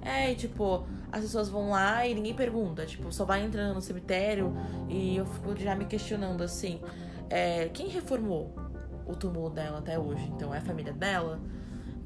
[0.00, 2.86] É, e tipo, as pessoas vão lá e ninguém pergunta.
[2.86, 4.54] Tipo, só vai entrando no cemitério
[4.88, 6.80] e eu fico já me questionando assim:
[7.28, 8.54] é, quem reformou
[9.06, 10.24] o túmulo dela até hoje?
[10.34, 11.40] Então, é a família dela?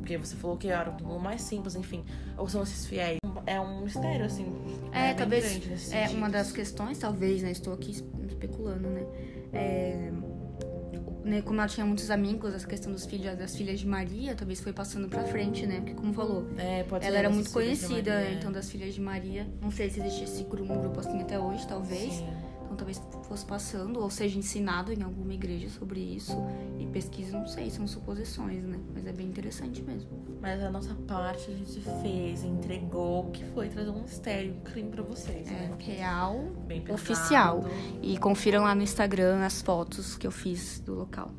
[0.02, 2.04] Porque você falou que era o túmulo mais simples, enfim.
[2.36, 3.18] Ou são esses fiéis?
[3.46, 4.46] É um mistério, assim.
[4.92, 7.52] É, bem talvez é uma das questões, talvez, né?
[7.52, 9.06] Estou aqui es- especulando, né?
[9.52, 10.10] É,
[11.24, 14.60] né, como ela tinha muitos amigos, essa questão dos filhos, das filhas de Maria, talvez
[14.60, 15.76] foi passando pra frente, né?
[15.76, 18.32] Porque como falou, É, ela era muito conhecida, Maria.
[18.34, 19.46] então das filhas de Maria.
[19.60, 22.14] Não sei se existe esse grupo, um grupo assim até hoje, talvez.
[22.14, 22.26] Sim.
[22.72, 26.32] Então talvez fosse passando, ou seja, ensinado em alguma igreja sobre isso.
[26.78, 28.80] E pesquisa, não sei, são suposições, né?
[28.94, 30.08] Mas é bem interessante mesmo.
[30.40, 34.90] Mas a nossa parte a gente fez, entregou, que foi trazer um mistério, um crime
[34.90, 35.76] pra vocês, É né?
[35.78, 36.46] real,
[36.90, 37.64] oficial.
[38.00, 41.30] E confiram lá no Instagram as fotos que eu fiz do local.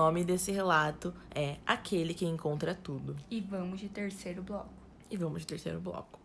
[0.00, 3.14] Nome desse relato é Aquele que Encontra Tudo.
[3.30, 4.70] E vamos de terceiro bloco.
[5.10, 6.18] E vamos de terceiro bloco.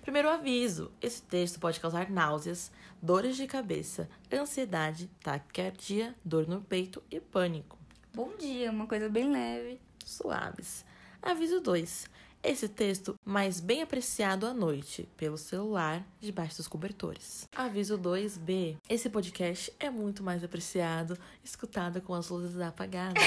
[0.00, 2.70] Primeiro aviso: esse texto pode causar náuseas,
[3.02, 7.76] dores de cabeça, ansiedade, taquicardia, dor no peito e pânico.
[8.14, 9.80] Bom dia, uma coisa bem leve.
[10.04, 10.84] Suaves.
[11.20, 12.08] Aviso 2.
[12.44, 17.48] Esse texto mais bem apreciado à noite, pelo celular, debaixo dos cobertores.
[17.56, 18.76] Aviso 2b.
[18.86, 23.22] Esse podcast é muito mais apreciado, escutado com as luzes apagadas.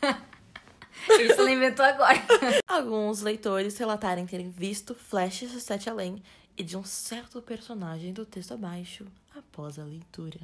[1.20, 2.22] Isso ela inventou agora.
[2.68, 6.22] Alguns leitores relatarem terem visto flashes de Sete Além
[6.56, 9.04] e de um certo personagem do texto abaixo
[9.36, 10.40] após a leitura.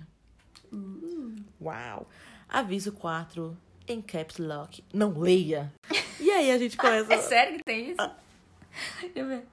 [1.62, 2.09] Uau!
[2.48, 3.57] Aviso 4.
[3.87, 4.83] Em caps lock.
[4.92, 5.72] Não leia!
[6.20, 7.12] E aí a gente começa.
[7.12, 8.11] É sério que tem isso?
[9.00, 9.46] Deixa eu ver.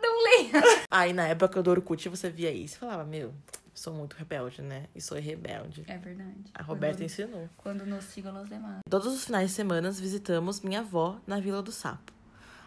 [0.00, 0.62] Não leia.
[0.90, 3.34] Aí na época do Orkut você via isso e falava: Meu,
[3.74, 4.86] sou muito rebelde, né?
[4.94, 5.84] E sou rebelde.
[5.86, 6.50] É verdade.
[6.54, 7.48] A Roberta quando, ensinou.
[7.56, 8.80] quando nos sigam los demais.
[8.88, 12.12] Todos os finais de semana visitamos minha avó na Vila do Sapo.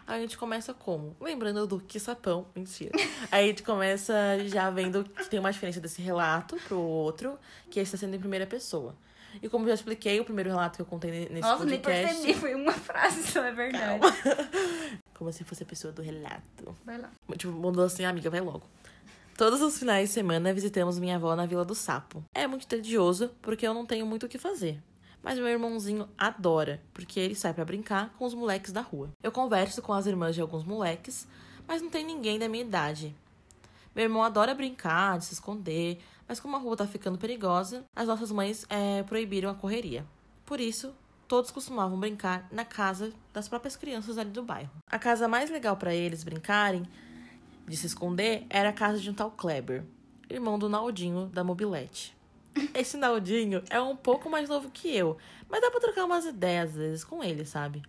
[0.06, 1.16] Aí a gente começa como?
[1.20, 2.46] Lembrando do que sapão.
[2.54, 2.92] Mentira.
[3.32, 4.14] Aí a gente começa
[4.46, 7.38] já vendo que tem uma diferença desse relato pro outro,
[7.70, 8.94] que está sendo em primeira pessoa.
[9.42, 12.14] E como eu já expliquei, o primeiro relato que eu contei nesse Nossa, nem podcast.
[12.14, 12.34] percebi.
[12.34, 14.00] Foi uma frase só, é verdade.
[15.14, 16.76] Como se fosse a pessoa do relato.
[16.84, 17.10] Vai lá.
[17.36, 18.62] Tipo, mandou assim, amiga, vai logo.
[19.36, 22.22] Todos os finais de semana visitamos minha avó na Vila do Sapo.
[22.34, 24.80] É muito tedioso, porque eu não tenho muito o que fazer.
[25.22, 29.10] Mas meu irmãozinho adora, porque ele sai pra brincar com os moleques da rua.
[29.22, 31.26] Eu converso com as irmãs de alguns moleques,
[31.66, 33.14] mas não tem ninguém da minha idade.
[33.94, 38.08] Meu irmão adora brincar, de se esconder, mas como a rua tá ficando perigosa, as
[38.08, 40.04] nossas mães é, proibiram a correria.
[40.44, 40.92] Por isso,
[41.28, 44.70] todos costumavam brincar na casa das próprias crianças ali do bairro.
[44.90, 46.82] A casa mais legal para eles brincarem
[47.68, 49.84] de se esconder era a casa de um tal Kleber,
[50.28, 52.16] irmão do Naldinho da Mobilete.
[52.74, 55.16] Esse Naldinho é um pouco mais novo que eu,
[55.48, 57.82] mas dá pra trocar umas ideias às vezes com ele, sabe?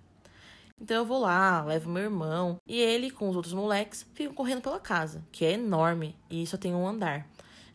[0.80, 4.62] Então eu vou lá, levo meu irmão, e ele com os outros moleques ficam correndo
[4.62, 7.26] pela casa, que é enorme e só tem um andar.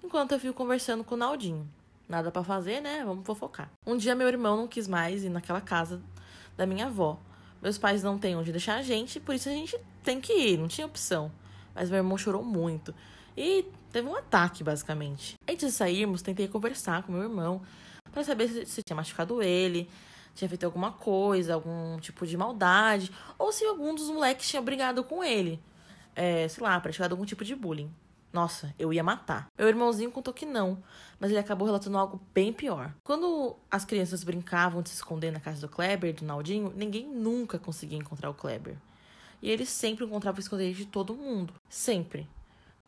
[0.04, 1.68] Enquanto eu fico conversando com o Naldinho.
[2.08, 3.04] Nada pra fazer, né?
[3.04, 3.70] Vamos fofocar.
[3.86, 6.02] Um dia meu irmão não quis mais ir naquela casa
[6.56, 7.18] da minha avó.
[7.62, 10.58] Meus pais não têm onde deixar a gente, por isso a gente tem que ir,
[10.58, 11.30] não tinha opção.
[11.74, 12.94] Mas meu irmão chorou muito.
[13.36, 15.34] E teve um ataque, basicamente.
[15.48, 17.62] Antes de sairmos, tentei conversar com meu irmão
[18.10, 19.88] para saber se, se tinha machucado ele,
[20.34, 25.02] tinha feito alguma coisa, algum tipo de maldade, ou se algum dos moleques tinha brigado
[25.04, 25.60] com ele.
[26.14, 27.90] É, sei lá, praticado algum tipo de bullying.
[28.32, 29.48] Nossa, eu ia matar.
[29.58, 30.78] Meu irmãozinho contou que não,
[31.18, 32.94] mas ele acabou relatando algo bem pior.
[33.02, 37.58] Quando as crianças brincavam de se esconder na casa do Kleber, do Naldinho, ninguém nunca
[37.58, 38.76] conseguia encontrar o Kleber.
[39.42, 41.54] E ele sempre encontrava o esconderijo de todo mundo.
[41.68, 42.28] Sempre.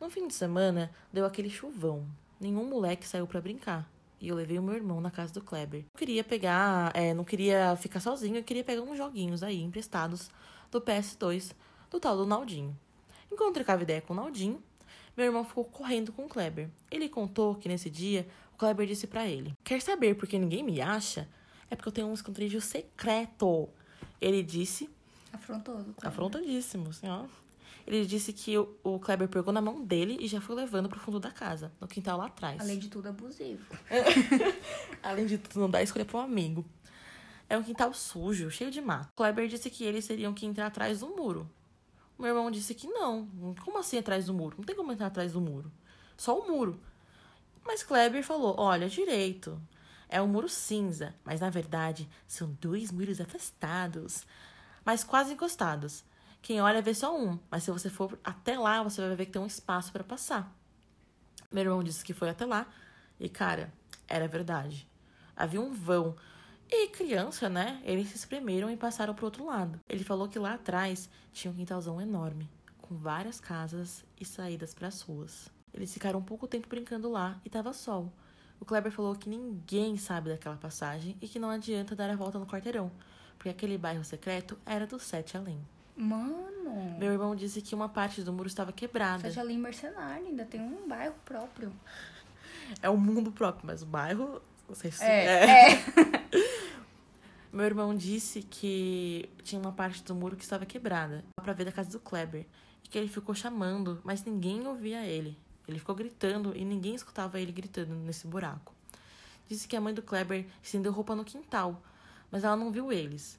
[0.00, 2.06] No fim de semana, deu aquele chuvão.
[2.40, 3.88] Nenhum moleque saiu para brincar.
[4.22, 5.80] E eu levei o meu irmão na casa do Kleber.
[5.92, 10.30] Eu queria pegar, é, não queria ficar sozinho, eu queria pegar uns joguinhos aí emprestados
[10.70, 11.52] do PS2
[11.90, 12.78] do tal do Naldinho.
[13.32, 14.62] Enquanto trocava ideia com o Naldinho,
[15.16, 16.70] meu irmão ficou correndo com o Kleber.
[16.88, 20.62] Ele contou que nesse dia o Kleber disse para ele: Quer saber por que ninguém
[20.62, 21.28] me acha?
[21.68, 23.68] É porque eu tenho um esconderijo secreto.
[24.20, 24.88] Ele disse
[25.32, 25.94] Afrontoso.
[25.94, 26.08] claro.
[26.08, 27.24] Afrontadíssimo, assim, ó.
[27.86, 31.00] Ele disse que o, o Kleber pegou na mão dele e já foi levando pro
[31.00, 32.60] fundo da casa, no quintal lá atrás.
[32.60, 33.64] Além de tudo, abusivo.
[35.02, 36.64] Além de tudo, não dá escolha pro amigo.
[37.48, 39.12] É um quintal sujo, cheio de mato.
[39.14, 41.50] Kleber disse que eles teriam que entrar atrás do muro.
[42.18, 43.28] O meu irmão disse que não.
[43.64, 44.56] Como assim atrás do muro?
[44.58, 45.70] Não tem como entrar atrás do muro.
[46.16, 46.80] Só o muro.
[47.64, 49.60] Mas Kleber falou: olha, direito.
[50.08, 54.26] É um muro cinza, mas na verdade são dois muros afastados,
[54.84, 56.04] mas quase encostados.
[56.42, 59.32] Quem olha vê só um, mas se você for até lá, você vai ver que
[59.32, 60.52] tem um espaço para passar.
[61.52, 62.66] Meu irmão disse que foi até lá
[63.20, 63.72] e, cara,
[64.08, 64.88] era verdade.
[65.36, 66.16] Havia um vão.
[66.68, 67.80] E criança, né?
[67.84, 69.78] Eles se espremeram e passaram pro outro lado.
[69.88, 72.50] Ele falou que lá atrás tinha um quintalzão enorme,
[72.80, 75.48] com várias casas e saídas para as ruas.
[75.72, 78.12] Eles ficaram um pouco tempo brincando lá e tava sol.
[78.58, 82.38] O Kleber falou que ninguém sabe daquela passagem e que não adianta dar a volta
[82.38, 82.90] no quarteirão,
[83.38, 85.60] porque aquele bairro secreto era do Sete Além.
[86.02, 86.98] Mano.
[86.98, 89.22] Meu irmão disse que uma parte do muro estava quebrada.
[89.22, 91.72] Seja ali em mercenário, ainda tem um bairro próprio.
[92.82, 94.42] É um mundo próprio, mas o bairro.
[94.68, 95.04] Não sei se.
[95.04, 95.70] É.
[95.74, 95.84] é.
[97.52, 101.72] Meu irmão disse que tinha uma parte do muro que estava quebrada, para ver da
[101.72, 102.46] casa do Kleber,
[102.82, 105.36] e que ele ficou chamando, mas ninguém ouvia ele.
[105.68, 108.74] Ele ficou gritando e ninguém escutava ele gritando nesse buraco.
[109.46, 111.80] Disse que a mãe do Kleber estendeu roupa no quintal,
[112.30, 113.38] mas ela não viu eles.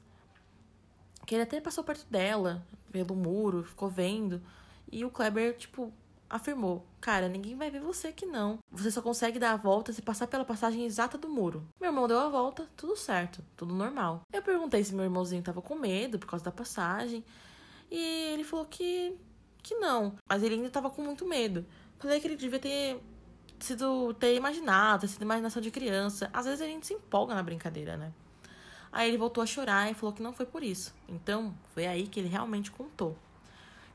[1.25, 4.41] Que ele até passou perto dela, pelo muro, ficou vendo,
[4.91, 5.91] e o Kleber, tipo,
[6.29, 8.59] afirmou: Cara, ninguém vai ver você aqui não.
[8.71, 11.67] Você só consegue dar a volta se passar pela passagem exata do muro.
[11.79, 14.21] Meu irmão deu a volta, tudo certo, tudo normal.
[14.31, 17.23] Eu perguntei se meu irmãozinho tava com medo por causa da passagem.
[17.91, 19.15] E ele falou que.
[19.61, 20.15] que não.
[20.27, 21.65] Mas ele ainda tava com muito medo.
[21.99, 23.01] Falei que ele devia ter
[23.59, 24.13] sido.
[24.15, 26.29] ter imaginado, ter sido imaginação de criança.
[26.33, 28.11] Às vezes a gente se empolga na brincadeira, né?
[28.93, 30.93] Aí ele voltou a chorar e falou que não foi por isso.
[31.09, 33.17] Então, foi aí que ele realmente contou.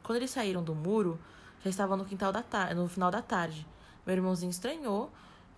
[0.03, 1.21] Quando eles saíram do muro,
[1.63, 3.65] já estava no quintal da tarde, no final da tarde.
[4.05, 5.13] Meu irmãozinho estranhou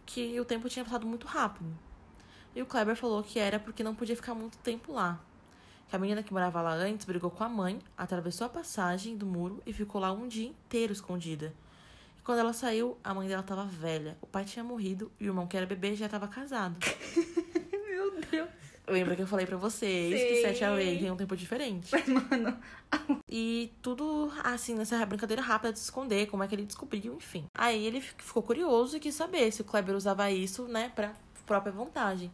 [0.04, 1.74] que o tempo tinha passado muito rápido.
[2.54, 5.18] E o Kleber falou que era porque não podia ficar muito tempo lá.
[5.88, 9.24] Que a menina que morava lá antes brigou com a mãe, atravessou a passagem do
[9.24, 11.54] muro e ficou lá um dia inteiro escondida.
[12.18, 15.28] E quando ela saiu, a mãe dela estava velha, o pai tinha morrido e o
[15.28, 16.76] irmão que era bebê já estava casado.
[17.88, 18.69] Meu Deus.
[18.88, 20.26] Lembra que eu falei pra vocês Sim.
[20.26, 21.92] que Sete Away tem um tempo diferente?
[22.08, 22.58] Mano,
[23.28, 27.46] E tudo assim, nessa brincadeira rápida de se esconder, como é que ele descobriu, enfim.
[27.54, 31.12] Aí ele fi- ficou curioso e quis saber se o Kleber usava isso, né, pra
[31.46, 32.30] própria vontade.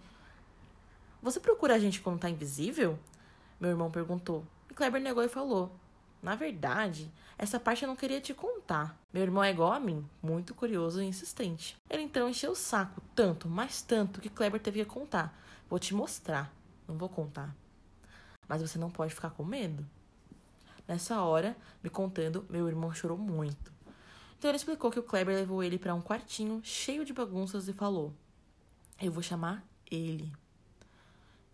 [1.23, 2.99] Você procura a gente quando tá invisível?
[3.61, 4.45] Meu irmão perguntou.
[4.71, 5.71] E Kleber negou e falou:
[6.23, 8.97] Na verdade, essa parte eu não queria te contar.
[9.13, 11.77] Meu irmão é igual a mim, muito curioso e insistente.
[11.91, 15.37] Ele então encheu o saco, tanto, mas tanto, que Kleber teve que contar.
[15.69, 16.53] Vou te mostrar,
[16.87, 17.55] não vou contar.
[18.49, 19.85] Mas você não pode ficar com medo.
[20.87, 23.73] Nessa hora, me contando, meu irmão chorou muito.
[24.39, 27.73] Então ele explicou que o Kleber levou ele para um quartinho cheio de bagunças e
[27.73, 28.13] falou:
[29.01, 30.33] Eu vou chamar ele.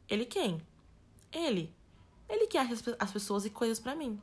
[0.08, 0.60] Ele quem?
[1.32, 1.74] Ele.
[2.28, 4.20] Ele que acha as pe- as pessoas e coisas pra mim.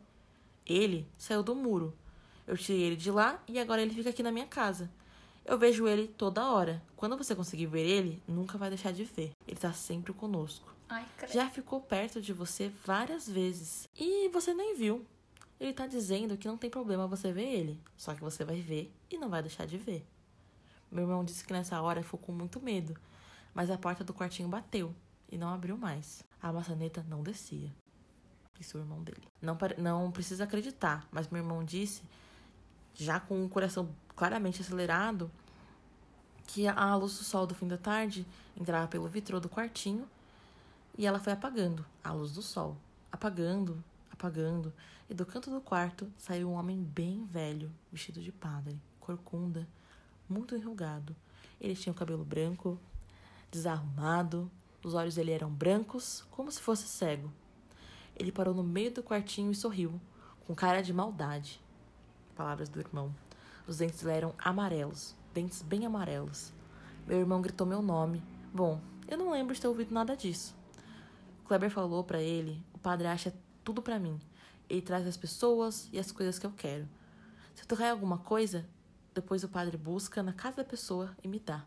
[0.66, 1.98] Ele saiu do muro.
[2.46, 4.90] Eu tirei ele de lá e agora ele fica aqui na minha casa.
[5.50, 6.80] Eu vejo ele toda hora.
[6.96, 9.32] Quando você conseguir ver ele, nunca vai deixar de ver.
[9.48, 10.72] Ele tá sempre conosco.
[10.88, 11.34] ai, credo.
[11.34, 13.90] Já ficou perto de você várias vezes.
[13.98, 15.04] E você nem viu.
[15.60, 17.82] Ele tá dizendo que não tem problema você ver ele.
[17.98, 20.06] Só que você vai ver e não vai deixar de ver.
[20.92, 22.96] Meu irmão disse que nessa hora ficou com muito medo.
[23.52, 24.94] Mas a porta do quartinho bateu
[25.32, 26.22] e não abriu mais.
[26.40, 27.74] A maçaneta não descia.
[28.60, 29.28] Isso é o irmão dele.
[29.42, 32.04] Não, não precisa acreditar, mas meu irmão disse,
[32.94, 35.32] já com o coração claramente acelerado,
[36.50, 38.26] que a luz do sol do fim da tarde
[38.60, 40.10] entrava pelo vitrô do quartinho
[40.98, 42.76] e ela foi apagando a luz do sol.
[43.12, 44.74] Apagando, apagando.
[45.08, 49.68] E do canto do quarto saiu um homem bem velho, vestido de padre, corcunda,
[50.28, 51.16] muito enrugado.
[51.62, 52.80] Ele tinha o cabelo branco,
[53.52, 54.50] desarrumado,
[54.84, 57.32] os olhos dele eram brancos, como se fosse cego.
[58.16, 60.02] Ele parou no meio do quartinho e sorriu,
[60.48, 61.62] com cara de maldade.
[62.36, 63.14] Palavras do irmão.
[63.68, 66.54] Os dentes dele eram amarelos, dentes bem amarelos.
[67.08, 68.24] Meu irmão gritou meu nome.
[68.54, 70.56] Bom, eu não lembro de ter ouvido nada disso.
[71.46, 74.20] Kleber falou pra ele: o padre acha tudo pra mim.
[74.70, 76.88] Ele traz as pessoas e as coisas que eu quero.
[77.56, 78.68] Se eu tocar em alguma coisa,
[79.14, 81.66] depois o padre busca na casa da pessoa e me dá.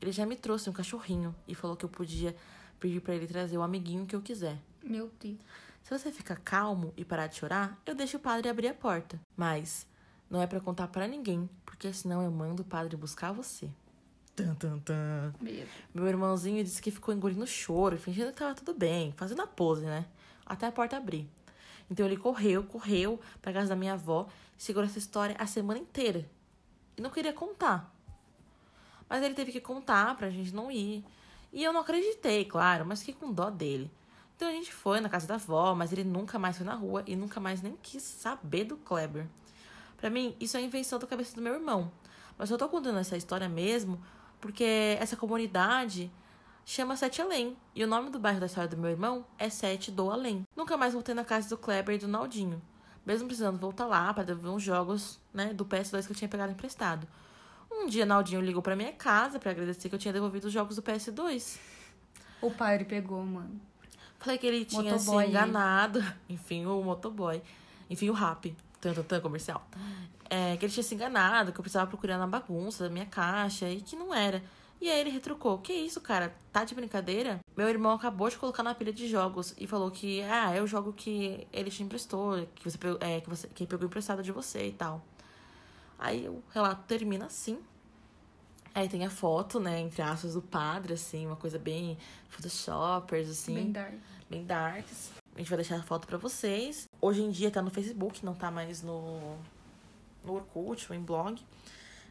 [0.00, 2.36] Ele já me trouxe um cachorrinho e falou que eu podia
[2.78, 4.58] pedir pra ele trazer o amiguinho que eu quiser.
[4.82, 5.38] Meu Deus.
[5.82, 9.20] Se você ficar calmo e parar de chorar, eu deixo o padre abrir a porta.
[9.36, 9.86] Mas
[10.28, 13.70] não é pra contar pra ninguém, porque senão eu mando o padre buscar você.
[14.34, 15.32] Tan, tan, tan.
[15.40, 15.66] Meu.
[15.94, 19.84] Meu irmãozinho disse que ficou engolindo choro, fingindo que tava tudo bem, fazendo a pose,
[19.84, 20.04] né?
[20.44, 21.28] Até a porta abrir.
[21.90, 26.28] Então ele correu, correu pra casa da minha avó, segurou essa história a semana inteira.
[26.96, 27.94] E não queria contar.
[29.08, 31.04] Mas ele teve que contar pra gente não ir.
[31.52, 33.90] E eu não acreditei, claro, mas fiquei com dó dele.
[34.36, 37.02] Então a gente foi na casa da avó, mas ele nunca mais foi na rua
[37.06, 39.26] e nunca mais nem quis saber do Kleber.
[39.96, 41.90] Pra mim, isso é invenção da cabeça do meu irmão.
[42.38, 44.00] Mas eu tô contando essa história mesmo
[44.40, 46.10] porque essa comunidade
[46.64, 47.56] chama Sete Além.
[47.74, 50.44] E o nome do bairro da história do meu irmão é Sete do Além.
[50.54, 52.60] Nunca mais voltei na casa do Kleber e do Naldinho.
[53.04, 56.52] Mesmo precisando voltar lá para devolver uns jogos né, do PS2 que eu tinha pegado
[56.52, 57.06] emprestado.
[57.70, 60.76] Um dia, Naldinho ligou pra minha casa para agradecer que eu tinha devolvido os jogos
[60.76, 61.58] do PS2.
[62.42, 63.60] O padre pegou, mano.
[64.18, 65.24] Falei que ele tinha Motoboy.
[65.24, 66.04] se enganado.
[66.28, 67.42] Enfim, o motoboy.
[67.88, 68.56] Enfim, o rap.
[68.86, 69.66] Tan, tan, tan, comercial.
[70.30, 73.68] É, que ele tinha se enganado, que eu precisava procurar na bagunça da minha caixa
[73.68, 74.42] e que não era.
[74.80, 76.34] E aí ele retrucou: Que isso, cara?
[76.52, 77.40] Tá de brincadeira?
[77.56, 80.66] Meu irmão acabou de colocar na pilha de jogos e falou que, ah, é o
[80.66, 84.68] jogo que ele te emprestou, que você, é, que você que pegou emprestado de você
[84.68, 85.02] e tal.
[85.98, 87.58] Aí o relato termina assim.
[88.74, 91.96] Aí tem a foto, né, entre aspas, do padre, assim, uma coisa bem
[92.28, 93.54] photoshoppers, assim.
[93.54, 93.94] Bem dark.
[94.28, 95.15] bem darks.
[95.36, 96.88] A gente vai deixar a foto pra vocês.
[96.98, 99.36] Hoje em dia tá no Facebook, não tá mais no,
[100.24, 101.38] no Orkut ou em blog.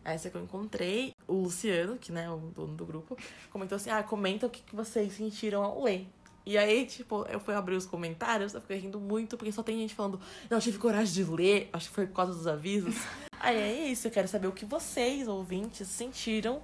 [0.04, 1.12] Essa que eu encontrei.
[1.28, 3.18] O Luciano, que né, o dono do grupo,
[3.52, 6.08] comentou assim: ah, comenta o que, que vocês sentiram ao ler.
[6.46, 9.80] E aí, tipo, eu fui abrir os comentários, eu fiquei rindo muito, porque só tem
[9.80, 12.96] gente falando, não, eu tive coragem de ler, acho que foi por causa dos avisos.
[13.40, 16.62] aí é isso, eu quero saber o que vocês, ouvintes, sentiram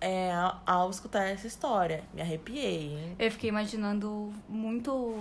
[0.00, 0.32] é,
[0.64, 2.02] ao escutar essa história.
[2.14, 3.16] Me arrepiei, hein?
[3.18, 5.14] Eu fiquei imaginando muito.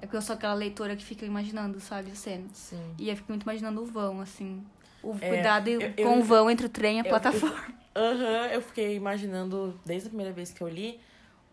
[0.00, 2.46] É porque eu sou aquela leitora que fica imaginando, sabe, a cena.
[2.52, 2.94] Sim.
[2.98, 4.62] E eu fico muito imaginando o vão, assim.
[5.02, 7.64] O É, cuidado eu- com eu- o vão entre o trem e a eu- plataforma.
[7.96, 11.00] Aham, eu fiquei imaginando, desde a primeira vez que eu li,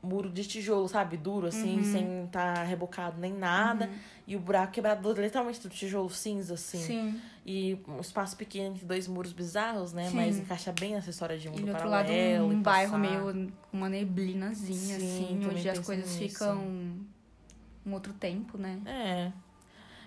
[0.03, 1.17] muro de tijolo, sabe?
[1.17, 3.89] Duro, assim, sem estar rebocado nem nada.
[4.27, 6.77] E o buraco quebrado literalmente do tijolo cinza, assim.
[6.77, 7.21] Sim.
[7.43, 10.07] E um espaço pequeno entre dois muros bizarros, né?
[10.09, 10.15] Sim.
[10.17, 12.47] Mas encaixa bem nessa história de mundo E do outro lado, paralelo.
[12.49, 13.51] um, e bairro meio.
[13.73, 16.71] uma neblinazinha, Sim, assim, onde as coisas ficam.
[17.85, 18.81] Um outro tempo, né?
[18.85, 19.31] É.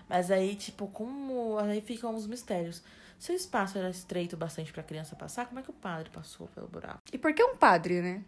[0.07, 1.57] Mas aí, tipo, como.
[1.59, 2.83] Aí ficam os mistérios.
[3.17, 6.47] Se o espaço era estreito bastante pra criança passar, como é que o padre passou
[6.47, 7.01] pelo buraco?
[7.11, 8.23] E por que um padre, né?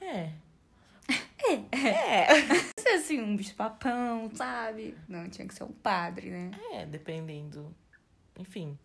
[0.00, 0.30] É.
[2.78, 4.96] Ser assim, um bicho-papão, sabe?
[5.08, 6.50] Não, tinha que ser um padre, né?
[6.72, 7.74] É, dependendo.
[8.38, 8.78] Enfim,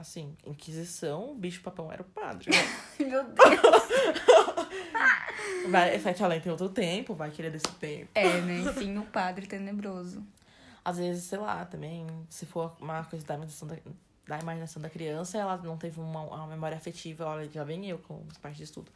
[0.00, 2.50] assim, Inquisição, o bicho-papão era o padre.
[2.98, 3.82] Meu Deus.
[5.70, 8.08] Vai, Sete Além tem outro tempo, vai querer desse tempo.
[8.14, 8.60] É, né?
[8.60, 10.24] Enfim, o padre tenebroso.
[10.84, 13.76] Às vezes, sei lá, também, se for uma coisa da imaginação da,
[14.26, 17.98] da, imaginação da criança, ela não teve uma, uma memória afetiva, olha, já vem eu
[17.98, 18.90] com as partes de estudo.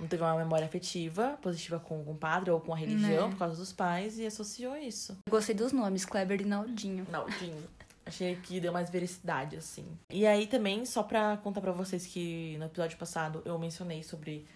[0.00, 3.30] Não teve uma memória afetiva positiva com o padre ou com a religião Né?
[3.30, 5.16] por causa dos pais e associou isso.
[5.28, 7.06] Gostei dos nomes, Kleber e Naldinho.
[7.10, 7.64] Naldinho.
[8.06, 9.84] Achei que deu mais vericidade, assim.
[10.08, 14.46] E aí também, só pra contar pra vocês que no episódio passado eu mencionei sobre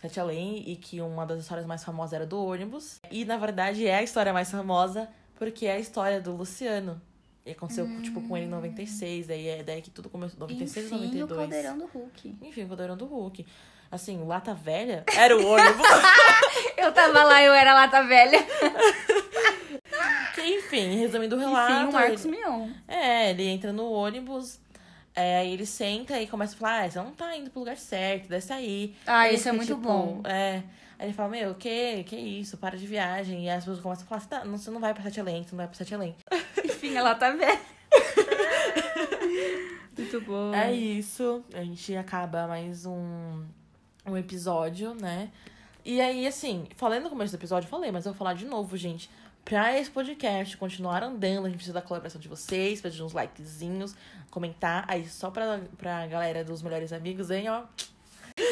[0.00, 2.98] Sete Além e que uma das histórias mais famosas era do ônibus.
[3.10, 7.00] E na verdade é a história mais famosa porque é a história do Luciano.
[7.44, 10.40] E aconteceu, tipo, com ele em 96, daí é daí que tudo começou.
[10.40, 11.38] 96 ou Enfim, o 92.
[11.38, 12.38] caldeirão do Hulk.
[12.42, 13.46] Enfim, o caldeirão do Hulk.
[13.88, 15.86] Assim, Lata Velha era o ônibus.
[16.76, 18.38] Eu tava lá, eu era lata velha.
[20.46, 21.72] enfim, resumindo o relato.
[21.72, 22.68] Enfim, o Marcos ele- Mion.
[22.86, 24.60] É, ele entra no ônibus,
[25.14, 27.76] é, aí ele senta e começa a falar, ah, você não tá indo pro lugar
[27.76, 28.94] certo, desce aí.
[29.06, 30.20] Ah, isso é muito tipo, bom.
[30.24, 30.62] É.
[30.98, 33.44] Aí ele fala, meu, que, que isso, para de viagem.
[33.44, 35.42] E as pessoas começam a falar, você, tá, não, você não vai pra Sete Além,
[35.42, 36.14] você não vai pra Sete Além.
[36.64, 37.60] Enfim, a lata velha.
[39.96, 40.54] muito bom.
[40.54, 43.44] É isso, a gente acaba mais um,
[44.06, 45.30] um episódio, né?
[45.84, 48.76] E aí, assim, falando no começo do episódio, falei, mas eu vou falar de novo,
[48.76, 49.08] gente.
[49.46, 53.94] Pra esse podcast continuar andando, a gente precisa da colaboração de vocês, pedir uns likezinhos,
[54.28, 54.84] comentar.
[54.88, 57.62] Aí, só pra, pra galera dos melhores amigos, hein, ó.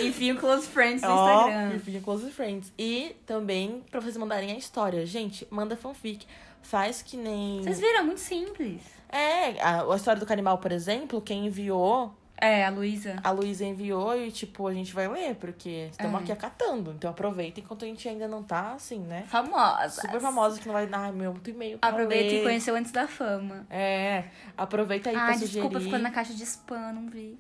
[0.01, 1.75] Enfim, o Close Friends no Ó, Instagram.
[1.75, 2.73] e fica Close Friends.
[2.79, 5.05] E também pra vocês mandarem a história.
[5.05, 6.25] Gente, manda fanfic.
[6.63, 7.61] Faz que nem.
[7.65, 7.99] Vocês viram?
[7.99, 8.81] É muito simples.
[9.09, 13.17] É, a, a história do Canibal, por exemplo, quem enviou, É, a Luísa.
[13.23, 16.23] a Luísa enviou e, tipo, a gente vai ler, porque estamos É.
[16.25, 16.93] aqui acatando.
[16.93, 19.25] Então aproveita enquanto a gente ainda não tá, assim, né?
[19.29, 20.03] Famosa.
[20.03, 21.79] Super famosa que não vai dar meu muito e-mail.
[21.81, 22.41] Aproveita ler.
[22.41, 23.65] e conheceu antes da fama.
[23.71, 24.25] É,
[24.57, 25.85] aproveita aí Ah, pra desculpa, sugerir.
[25.85, 27.39] ficou na caixa de spam, não vi.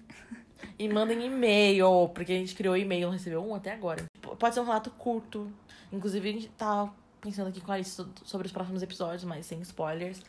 [0.78, 4.04] E mandem e-mail, porque a gente criou e-mail, não recebeu um até agora.
[4.38, 5.52] Pode ser um relato curto.
[5.92, 6.88] Inclusive, a gente tá
[7.24, 10.20] pensando aqui com a Alice so- sobre os próximos episódios, mas sem spoilers.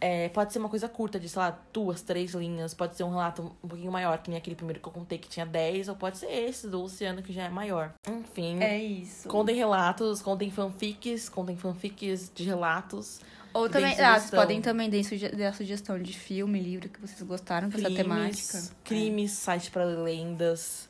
[0.00, 0.24] É.
[0.24, 2.72] É, pode ser uma coisa curta, de, sei lá, duas, três linhas.
[2.72, 5.28] Pode ser um relato um pouquinho maior, que nem aquele primeiro que eu contei que
[5.28, 5.88] tinha 10.
[5.88, 7.92] Ou pode ser esse do Luciano, que já é maior.
[8.08, 8.60] Enfim.
[8.62, 9.28] É isso.
[9.28, 13.20] Contem relatos, contem fanfics, contem fanfics de relatos.
[13.52, 17.20] Ou também, ah, vocês podem também dar, suge dar sugestão de filme, livro que vocês
[17.22, 18.62] gostaram dessa temática.
[18.84, 20.88] Crimes, site para lendas.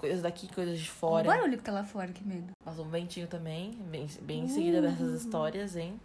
[0.00, 1.24] Coisas daqui, coisas de O fora.
[1.24, 2.52] barulho que tá lá fora, que medo.
[2.64, 6.00] Passou um ventinho também, bem, bem em seguida dessas histórias, hein?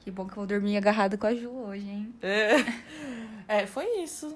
[0.00, 2.14] Que bom que eu vou dormir agarrada com a Ju hoje, hein?
[3.46, 4.34] É, foi isso.